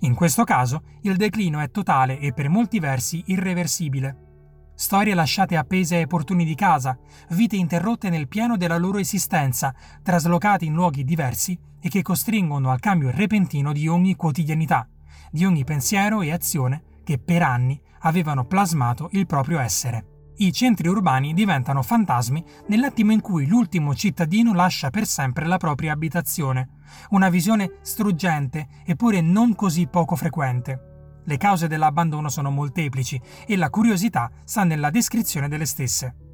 In 0.00 0.14
questo 0.14 0.44
caso 0.44 0.82
il 1.02 1.16
declino 1.16 1.60
è 1.60 1.70
totale 1.70 2.18
e 2.18 2.32
per 2.32 2.48
molti 2.48 2.78
versi 2.78 3.22
irreversibile. 3.26 4.28
Storie 4.74 5.12
lasciate 5.12 5.58
appese 5.58 5.96
ai 5.96 6.06
portoni 6.06 6.42
di 6.46 6.54
casa, 6.54 6.98
vite 7.30 7.56
interrotte 7.56 8.08
nel 8.08 8.28
pieno 8.28 8.56
della 8.56 8.78
loro 8.78 8.96
esistenza, 8.96 9.74
traslocate 10.02 10.64
in 10.64 10.72
luoghi 10.72 11.04
diversi 11.04 11.58
e 11.78 11.90
che 11.90 12.00
costringono 12.00 12.70
al 12.70 12.80
cambio 12.80 13.10
repentino 13.10 13.74
di 13.74 13.88
ogni 13.88 14.16
quotidianità, 14.16 14.88
di 15.30 15.44
ogni 15.44 15.64
pensiero 15.64 16.22
e 16.22 16.32
azione 16.32 16.82
che 17.04 17.18
per 17.18 17.42
anni 17.42 17.80
avevano 18.00 18.44
plasmato 18.44 19.08
il 19.12 19.26
proprio 19.26 19.58
essere. 19.58 20.06
I 20.36 20.52
centri 20.52 20.88
urbani 20.88 21.34
diventano 21.34 21.82
fantasmi 21.82 22.42
nell'attimo 22.68 23.12
in 23.12 23.20
cui 23.20 23.46
l'ultimo 23.46 23.94
cittadino 23.94 24.54
lascia 24.54 24.88
per 24.88 25.06
sempre 25.06 25.46
la 25.46 25.58
propria 25.58 25.92
abitazione, 25.92 26.78
una 27.10 27.28
visione 27.28 27.78
struggente 27.82 28.66
eppure 28.86 29.20
non 29.20 29.54
così 29.54 29.86
poco 29.86 30.16
frequente. 30.16 31.22
Le 31.24 31.36
cause 31.36 31.68
dell'abbandono 31.68 32.30
sono 32.30 32.50
molteplici 32.50 33.20
e 33.46 33.56
la 33.56 33.68
curiosità 33.68 34.30
sta 34.44 34.64
nella 34.64 34.88
descrizione 34.88 35.48
delle 35.48 35.66
stesse. 35.66 36.29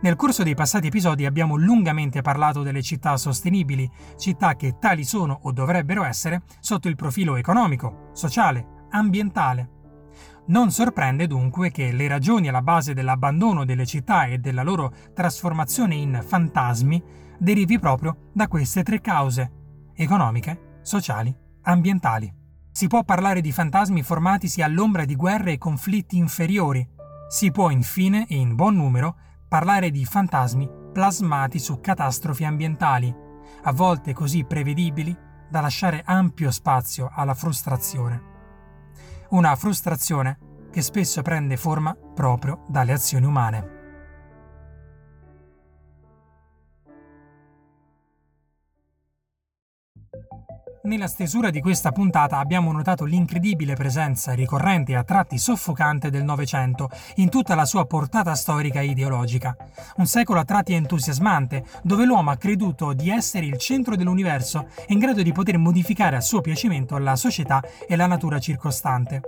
Nel 0.00 0.16
corso 0.16 0.42
dei 0.42 0.54
passati 0.54 0.88
episodi 0.88 1.26
abbiamo 1.26 1.56
lungamente 1.56 2.22
parlato 2.22 2.62
delle 2.62 2.82
città 2.82 3.16
sostenibili, 3.16 3.90
città 4.16 4.56
che 4.56 4.78
tali 4.78 5.04
sono 5.04 5.40
o 5.42 5.52
dovrebbero 5.52 6.04
essere 6.04 6.42
sotto 6.60 6.88
il 6.88 6.96
profilo 6.96 7.36
economico, 7.36 8.10
sociale, 8.12 8.86
ambientale. 8.90 9.80
Non 10.44 10.70
sorprende 10.70 11.26
dunque 11.26 11.70
che 11.70 11.92
le 11.92 12.08
ragioni 12.08 12.48
alla 12.48 12.62
base 12.62 12.94
dell'abbandono 12.94 13.64
delle 13.64 13.86
città 13.86 14.24
e 14.24 14.38
della 14.38 14.62
loro 14.62 14.92
trasformazione 15.14 15.94
in 15.94 16.20
fantasmi 16.26 17.02
derivi 17.38 17.78
proprio 17.78 18.30
da 18.32 18.48
queste 18.48 18.82
tre 18.82 19.00
cause, 19.00 19.52
economiche, 19.94 20.78
sociali, 20.82 21.34
ambientali. 21.62 22.32
Si 22.72 22.86
può 22.86 23.04
parlare 23.04 23.40
di 23.40 23.52
fantasmi 23.52 24.02
formatisi 24.02 24.62
all'ombra 24.62 25.04
di 25.04 25.14
guerre 25.14 25.52
e 25.52 25.58
conflitti 25.58 26.16
inferiori. 26.16 26.86
Si 27.28 27.50
può 27.50 27.70
infine, 27.70 28.26
e 28.26 28.36
in 28.36 28.54
buon 28.54 28.76
numero, 28.76 29.16
parlare 29.52 29.90
di 29.90 30.06
fantasmi 30.06 30.66
plasmati 30.94 31.58
su 31.58 31.78
catastrofi 31.78 32.42
ambientali, 32.46 33.14
a 33.64 33.72
volte 33.74 34.14
così 34.14 34.46
prevedibili 34.46 35.14
da 35.46 35.60
lasciare 35.60 36.00
ampio 36.06 36.50
spazio 36.50 37.10
alla 37.12 37.34
frustrazione. 37.34 38.22
Una 39.28 39.54
frustrazione 39.54 40.38
che 40.70 40.80
spesso 40.80 41.20
prende 41.20 41.58
forma 41.58 41.94
proprio 41.94 42.64
dalle 42.66 42.92
azioni 42.92 43.26
umane. 43.26 43.81
Nella 50.84 51.06
stesura 51.06 51.50
di 51.50 51.60
questa 51.60 51.92
puntata 51.92 52.38
abbiamo 52.38 52.72
notato 52.72 53.04
l'incredibile 53.04 53.74
presenza 53.74 54.32
ricorrente 54.32 54.90
e 54.90 54.96
a 54.96 55.04
tratti 55.04 55.38
soffocante 55.38 56.10
del 56.10 56.24
Novecento 56.24 56.90
in 57.16 57.28
tutta 57.28 57.54
la 57.54 57.64
sua 57.64 57.86
portata 57.86 58.34
storica 58.34 58.80
e 58.80 58.86
ideologica. 58.86 59.56
Un 59.98 60.06
secolo 60.06 60.40
a 60.40 60.44
tratti 60.44 60.72
entusiasmante, 60.72 61.64
dove 61.84 62.04
l'uomo 62.04 62.32
ha 62.32 62.36
creduto 62.36 62.94
di 62.94 63.10
essere 63.10 63.46
il 63.46 63.58
centro 63.58 63.94
dell'universo 63.94 64.66
e 64.80 64.92
in 64.92 64.98
grado 64.98 65.22
di 65.22 65.30
poter 65.30 65.56
modificare 65.56 66.16
a 66.16 66.20
suo 66.20 66.40
piacimento 66.40 66.98
la 66.98 67.14
società 67.14 67.62
e 67.86 67.94
la 67.94 68.06
natura 68.06 68.40
circostante. 68.40 69.20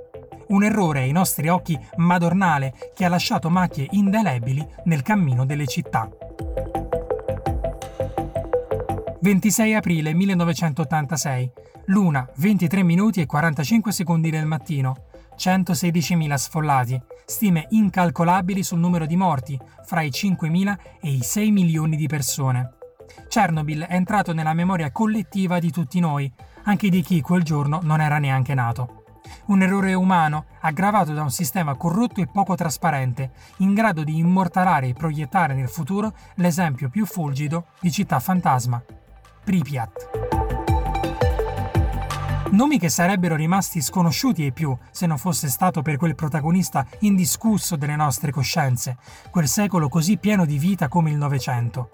Un 0.49 0.64
errore 0.64 1.03
ai 1.03 1.12
nostri 1.12 1.49
occhi 1.49 1.79
madornale 1.99 2.75
che 2.95 3.05
ha 3.05 3.09
lasciato 3.09 3.49
macchie 3.49 3.87
indelebili 3.93 4.67
nel 4.87 5.03
cammino 5.03 5.47
delle 5.47 5.69
città. 5.69 6.09
26 9.25 9.75
aprile 9.75 10.13
1986, 10.13 11.51
l'una 11.87 12.29
23 12.37 12.83
minuti 12.83 13.23
e 13.23 13.27
45 13.27 13.91
secondi 13.91 14.29
del 14.29 14.45
mattino, 14.45 15.07
116.000 15.35 16.35
sfollati, 16.35 17.03
stime 17.25 17.65
incalcolabili 17.71 18.63
sul 18.63 18.81
numero 18.81 19.07
di 19.07 19.17
morti, 19.17 19.59
fra 19.87 20.03
i 20.03 20.11
5.000 20.11 20.77
e 21.01 21.11
i 21.11 21.23
6 21.23 21.51
milioni 21.53 21.97
di 21.97 22.07
persone. 22.07 22.75
Chernobyl 23.27 23.85
è 23.85 23.95
entrato 23.95 24.35
nella 24.35 24.53
memoria 24.53 24.93
collettiva 24.93 25.59
di 25.59 25.71
tutti 25.71 26.01
noi, 26.01 26.31
anche 26.65 26.91
di 26.91 27.01
chi 27.01 27.23
quel 27.23 27.45
giorno 27.45 27.81
non 27.83 28.03
era 28.03 28.19
neanche 28.19 28.53
nato. 28.53 29.05
Un 29.47 29.63
errore 29.63 29.95
umano 29.95 30.45
aggravato 30.61 31.15
da 31.15 31.23
un 31.23 31.31
sistema 31.31 31.77
corrotto 31.77 32.21
e 32.21 32.27
poco 32.31 32.57
trasparente, 32.57 33.31
in 33.59 33.73
grado 33.73 34.05
di 34.05 34.19
immortalare 34.19 34.89
e 34.89 34.93
proiettare 34.93 35.55
nel 35.55 35.71
futuro 35.71 36.13
l'esempio 36.35 36.91
più 36.91 37.07
fulgido 37.07 37.69
di 37.81 37.91
città 37.91 38.21
fantasma, 38.21 38.85
Pripyat. 39.45 40.23
Nomi 42.53 42.79
che 42.79 42.89
sarebbero 42.89 43.37
rimasti 43.37 43.83
sconosciuti 43.83 44.43
ai 44.43 44.53
più 44.53 44.75
se 44.91 45.07
non 45.07 45.19
fosse 45.19 45.49
stato 45.49 45.83
per 45.83 45.97
quel 45.97 46.15
protagonista 46.15 46.87
indiscusso 47.01 47.77
delle 47.77 47.97
nostre 47.97 48.31
coscienze, 48.31 48.97
quel 49.31 49.47
secolo 49.49 49.89
così 49.89 50.17
pieno 50.17 50.47
di 50.47 50.57
vita 50.57 50.89
come 50.89 51.11
il 51.11 51.17
Novecento. 51.17 51.91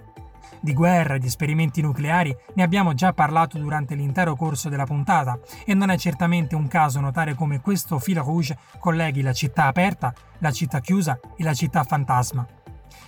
Di 0.61 0.75
guerra 0.75 1.15
e 1.15 1.19
di 1.19 1.27
esperimenti 1.27 1.81
nucleari 1.81 2.37
ne 2.55 2.63
abbiamo 2.63 2.95
già 2.95 3.13
parlato 3.13 3.59
durante 3.59 3.95
l'intero 3.95 4.37
corso 4.37 4.69
della 4.69 4.85
puntata 4.85 5.39
e 5.65 5.75
non 5.75 5.91
è 5.91 5.97
certamente 5.97 6.55
un 6.55 6.69
caso 6.69 7.01
notare 7.01 7.35
come 7.35 7.61
questo 7.61 7.99
fil 7.99 8.19
rouge 8.19 8.59
colleghi 8.79 9.23
la 9.23 9.33
città 9.33 9.65
aperta, 9.65 10.13
la 10.39 10.53
città 10.53 10.81
chiusa 10.81 11.19
e 11.37 11.43
la 11.43 11.55
città 11.55 11.83
fantasma. 11.83 12.47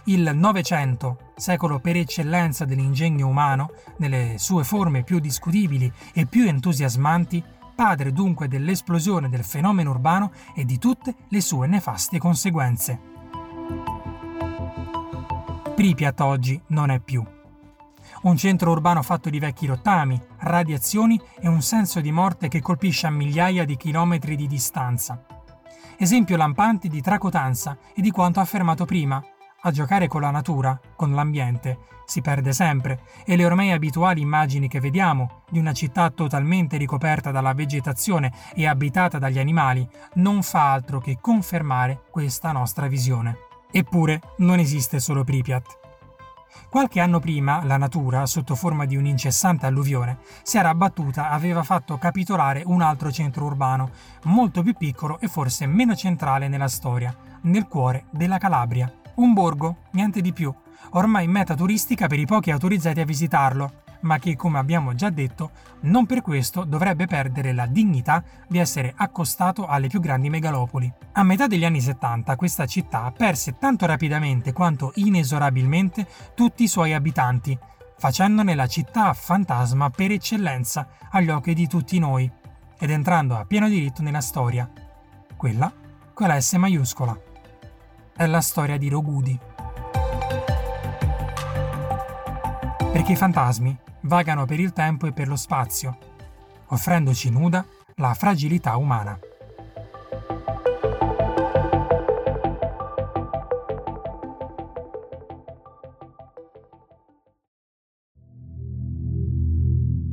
Il 0.04 0.30
Novecento, 0.34 1.32
secolo 1.36 1.78
per 1.78 1.96
eccellenza 1.96 2.64
dell'ingegno 2.64 3.28
umano, 3.28 3.70
nelle 3.98 4.34
sue 4.38 4.64
forme 4.64 5.02
più 5.02 5.18
discutibili 5.18 5.90
e 6.12 6.26
più 6.26 6.46
entusiasmanti, 6.46 7.42
padre 7.74 8.12
dunque 8.12 8.48
dell'esplosione 8.48 9.28
del 9.28 9.44
fenomeno 9.44 9.90
urbano 9.90 10.32
e 10.54 10.64
di 10.64 10.78
tutte 10.78 11.14
le 11.28 11.40
sue 11.40 11.66
nefaste 11.66 12.18
conseguenze. 12.18 13.00
Pripyat 15.74 16.20
oggi 16.20 16.60
non 16.68 16.90
è 16.90 17.00
più. 17.00 17.24
Un 18.22 18.36
centro 18.36 18.70
urbano 18.70 19.02
fatto 19.02 19.30
di 19.30 19.40
vecchi 19.40 19.66
rottami, 19.66 20.20
radiazioni 20.38 21.20
e 21.40 21.48
un 21.48 21.60
senso 21.60 22.00
di 22.00 22.12
morte 22.12 22.46
che 22.48 22.60
colpisce 22.60 23.06
a 23.06 23.10
migliaia 23.10 23.64
di 23.64 23.76
chilometri 23.76 24.36
di 24.36 24.46
distanza. 24.46 25.24
Esempio 25.96 26.36
lampante 26.36 26.88
di 26.88 27.00
tracotanza 27.00 27.76
e 27.94 28.00
di 28.00 28.10
quanto 28.10 28.40
affermato 28.40 28.84
prima, 28.84 29.22
a 29.62 29.70
giocare 29.70 30.08
con 30.08 30.20
la 30.20 30.30
natura, 30.30 30.78
con 30.96 31.12
l'ambiente, 31.12 31.78
si 32.04 32.20
perde 32.20 32.52
sempre 32.52 33.00
e 33.24 33.36
le 33.36 33.44
ormai 33.44 33.70
abituali 33.70 34.20
immagini 34.20 34.68
che 34.68 34.80
vediamo 34.80 35.42
di 35.48 35.58
una 35.58 35.72
città 35.72 36.10
totalmente 36.10 36.76
ricoperta 36.76 37.30
dalla 37.30 37.54
vegetazione 37.54 38.32
e 38.54 38.66
abitata 38.66 39.18
dagli 39.18 39.38
animali 39.38 39.88
non 40.14 40.42
fa 40.42 40.72
altro 40.72 41.00
che 41.00 41.18
confermare 41.20 42.02
questa 42.10 42.52
nostra 42.52 42.86
visione. 42.86 43.36
Eppure 43.70 44.20
non 44.38 44.58
esiste 44.58 45.00
solo 45.00 45.24
Pripyat. 45.24 45.80
Qualche 46.68 47.00
anno 47.00 47.18
prima 47.18 47.64
la 47.64 47.76
natura, 47.76 48.26
sotto 48.26 48.54
forma 48.54 48.84
di 48.84 48.96
un'incessante 48.96 49.64
alluvione, 49.64 50.18
si 50.42 50.58
era 50.58 50.68
abbattuta 50.68 51.30
e 51.30 51.34
aveva 51.34 51.62
fatto 51.62 51.96
capitolare 51.96 52.62
un 52.66 52.82
altro 52.82 53.10
centro 53.10 53.46
urbano, 53.46 53.90
molto 54.24 54.62
più 54.62 54.74
piccolo 54.74 55.18
e 55.18 55.28
forse 55.28 55.66
meno 55.66 55.94
centrale 55.94 56.48
nella 56.48 56.68
storia, 56.68 57.14
nel 57.42 57.68
cuore 57.68 58.04
della 58.10 58.38
Calabria. 58.38 59.01
Un 59.14 59.32
borgo, 59.34 59.76
niente 59.90 60.20
di 60.20 60.32
più, 60.32 60.52
ormai 60.90 61.26
meta 61.26 61.54
turistica 61.54 62.06
per 62.06 62.18
i 62.18 62.26
pochi 62.26 62.50
autorizzati 62.50 63.00
a 63.00 63.04
visitarlo, 63.04 63.82
ma 64.00 64.18
che, 64.18 64.36
come 64.36 64.58
abbiamo 64.58 64.94
già 64.94 65.10
detto, 65.10 65.50
non 65.80 66.06
per 66.06 66.22
questo 66.22 66.64
dovrebbe 66.64 67.06
perdere 67.06 67.52
la 67.52 67.66
dignità 67.66 68.22
di 68.48 68.58
essere 68.58 68.92
accostato 68.96 69.66
alle 69.66 69.88
più 69.88 70.00
grandi 70.00 70.30
megalopoli. 70.30 70.90
A 71.12 71.22
metà 71.22 71.46
degli 71.46 71.64
anni 71.64 71.80
70 71.80 72.36
questa 72.36 72.66
città 72.66 73.12
perse 73.16 73.58
tanto 73.58 73.86
rapidamente 73.86 74.52
quanto 74.52 74.92
inesorabilmente 74.94 76.06
tutti 76.34 76.64
i 76.64 76.68
suoi 76.68 76.94
abitanti, 76.94 77.56
facendone 77.98 78.54
la 78.54 78.66
città 78.66 79.12
fantasma 79.12 79.90
per 79.90 80.10
eccellenza 80.10 80.88
agli 81.10 81.28
occhi 81.28 81.54
di 81.54 81.68
tutti 81.68 81.98
noi 81.98 82.30
ed 82.78 82.90
entrando 82.90 83.36
a 83.36 83.44
pieno 83.44 83.68
diritto 83.68 84.02
nella 84.02 84.20
storia. 84.20 84.68
Quella 85.36 85.72
con 86.12 86.28
la 86.28 86.40
S 86.40 86.54
maiuscola. 86.54 87.30
È 88.22 88.26
la 88.28 88.40
storia 88.40 88.76
di 88.76 88.88
Rogudi. 88.88 89.36
Perché 92.92 93.10
i 93.10 93.16
fantasmi 93.16 93.76
vagano 94.02 94.44
per 94.44 94.60
il 94.60 94.72
tempo 94.72 95.08
e 95.08 95.12
per 95.12 95.26
lo 95.26 95.34
spazio, 95.34 95.98
offrendoci 96.66 97.30
nuda 97.30 97.66
la 97.96 98.14
fragilità 98.14 98.76
umana. 98.76 99.18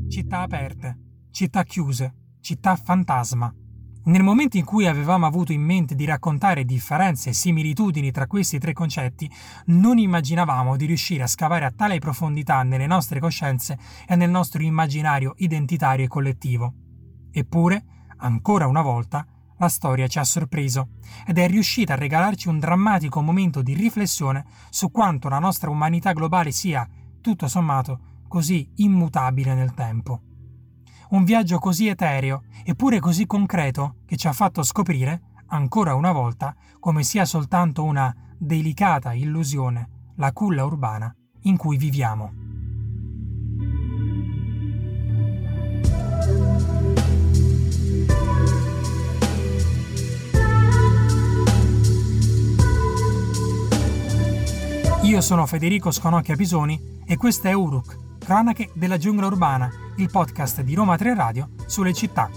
Città 0.07 0.41
aperte, 0.41 0.97
città 1.29 1.61
chiuse, 1.61 2.13
città 2.41 2.75
fantasma. 2.75 3.53
Nel 4.09 4.23
momento 4.23 4.57
in 4.57 4.65
cui 4.65 4.87
avevamo 4.87 5.27
avuto 5.27 5.51
in 5.51 5.61
mente 5.61 5.93
di 5.93 6.03
raccontare 6.03 6.65
differenze 6.65 7.29
e 7.29 7.33
similitudini 7.33 8.09
tra 8.09 8.25
questi 8.25 8.57
tre 8.57 8.73
concetti, 8.73 9.29
non 9.65 9.99
immaginavamo 9.99 10.75
di 10.75 10.87
riuscire 10.87 11.21
a 11.21 11.27
scavare 11.27 11.65
a 11.65 11.71
tale 11.71 11.99
profondità 11.99 12.63
nelle 12.63 12.87
nostre 12.87 13.19
coscienze 13.19 13.77
e 14.07 14.15
nel 14.15 14.31
nostro 14.31 14.63
immaginario 14.63 15.35
identitario 15.37 16.05
e 16.05 16.07
collettivo. 16.07 16.73
Eppure, 17.31 17.85
ancora 18.17 18.65
una 18.65 18.81
volta, 18.81 19.27
la 19.59 19.69
storia 19.69 20.07
ci 20.07 20.17
ha 20.17 20.23
sorpreso 20.23 20.89
ed 21.27 21.37
è 21.37 21.47
riuscita 21.47 21.93
a 21.93 21.97
regalarci 21.97 22.47
un 22.47 22.57
drammatico 22.57 23.21
momento 23.21 23.61
di 23.61 23.75
riflessione 23.75 24.43
su 24.71 24.89
quanto 24.89 25.29
la 25.29 25.37
nostra 25.37 25.69
umanità 25.69 26.13
globale 26.13 26.49
sia, 26.49 26.87
tutto 27.21 27.47
sommato, 27.47 28.23
così 28.27 28.71
immutabile 28.77 29.53
nel 29.53 29.75
tempo. 29.75 30.28
Un 31.11 31.23
viaggio 31.23 31.57
così 31.57 31.87
etereo, 31.87 32.43
eppure 32.63 32.99
così 32.99 33.25
concreto, 33.25 33.95
che 34.05 34.15
ci 34.15 34.27
ha 34.27 34.31
fatto 34.31 34.61
scoprire, 34.61 35.21
ancora 35.47 35.95
una 35.95 36.11
volta, 36.11 36.55
come 36.79 37.01
sia 37.01 37.25
soltanto 37.25 37.83
una 37.83 38.15
delicata 38.37 39.13
illusione 39.13 39.89
la 40.17 40.31
culla 40.31 40.65
urbana 40.65 41.13
in 41.43 41.57
cui 41.57 41.77
viviamo. 41.77 42.31
Io 55.03 55.21
sono 55.21 55.47
Federico 55.47 55.89
Sconocchia 55.89 56.35
Pisoni 56.35 57.01
e 57.03 57.17
questo 57.17 57.47
è 57.47 57.53
Uruk, 57.53 58.08
Cronache 58.29 58.69
della 58.73 58.99
giungla 58.99 59.25
urbana, 59.25 59.71
il 59.95 60.11
podcast 60.11 60.61
di 60.61 60.75
Roma 60.75 60.95
3 60.97 61.15
Radio 61.15 61.49
sulle 61.65 61.93
città 61.93 62.29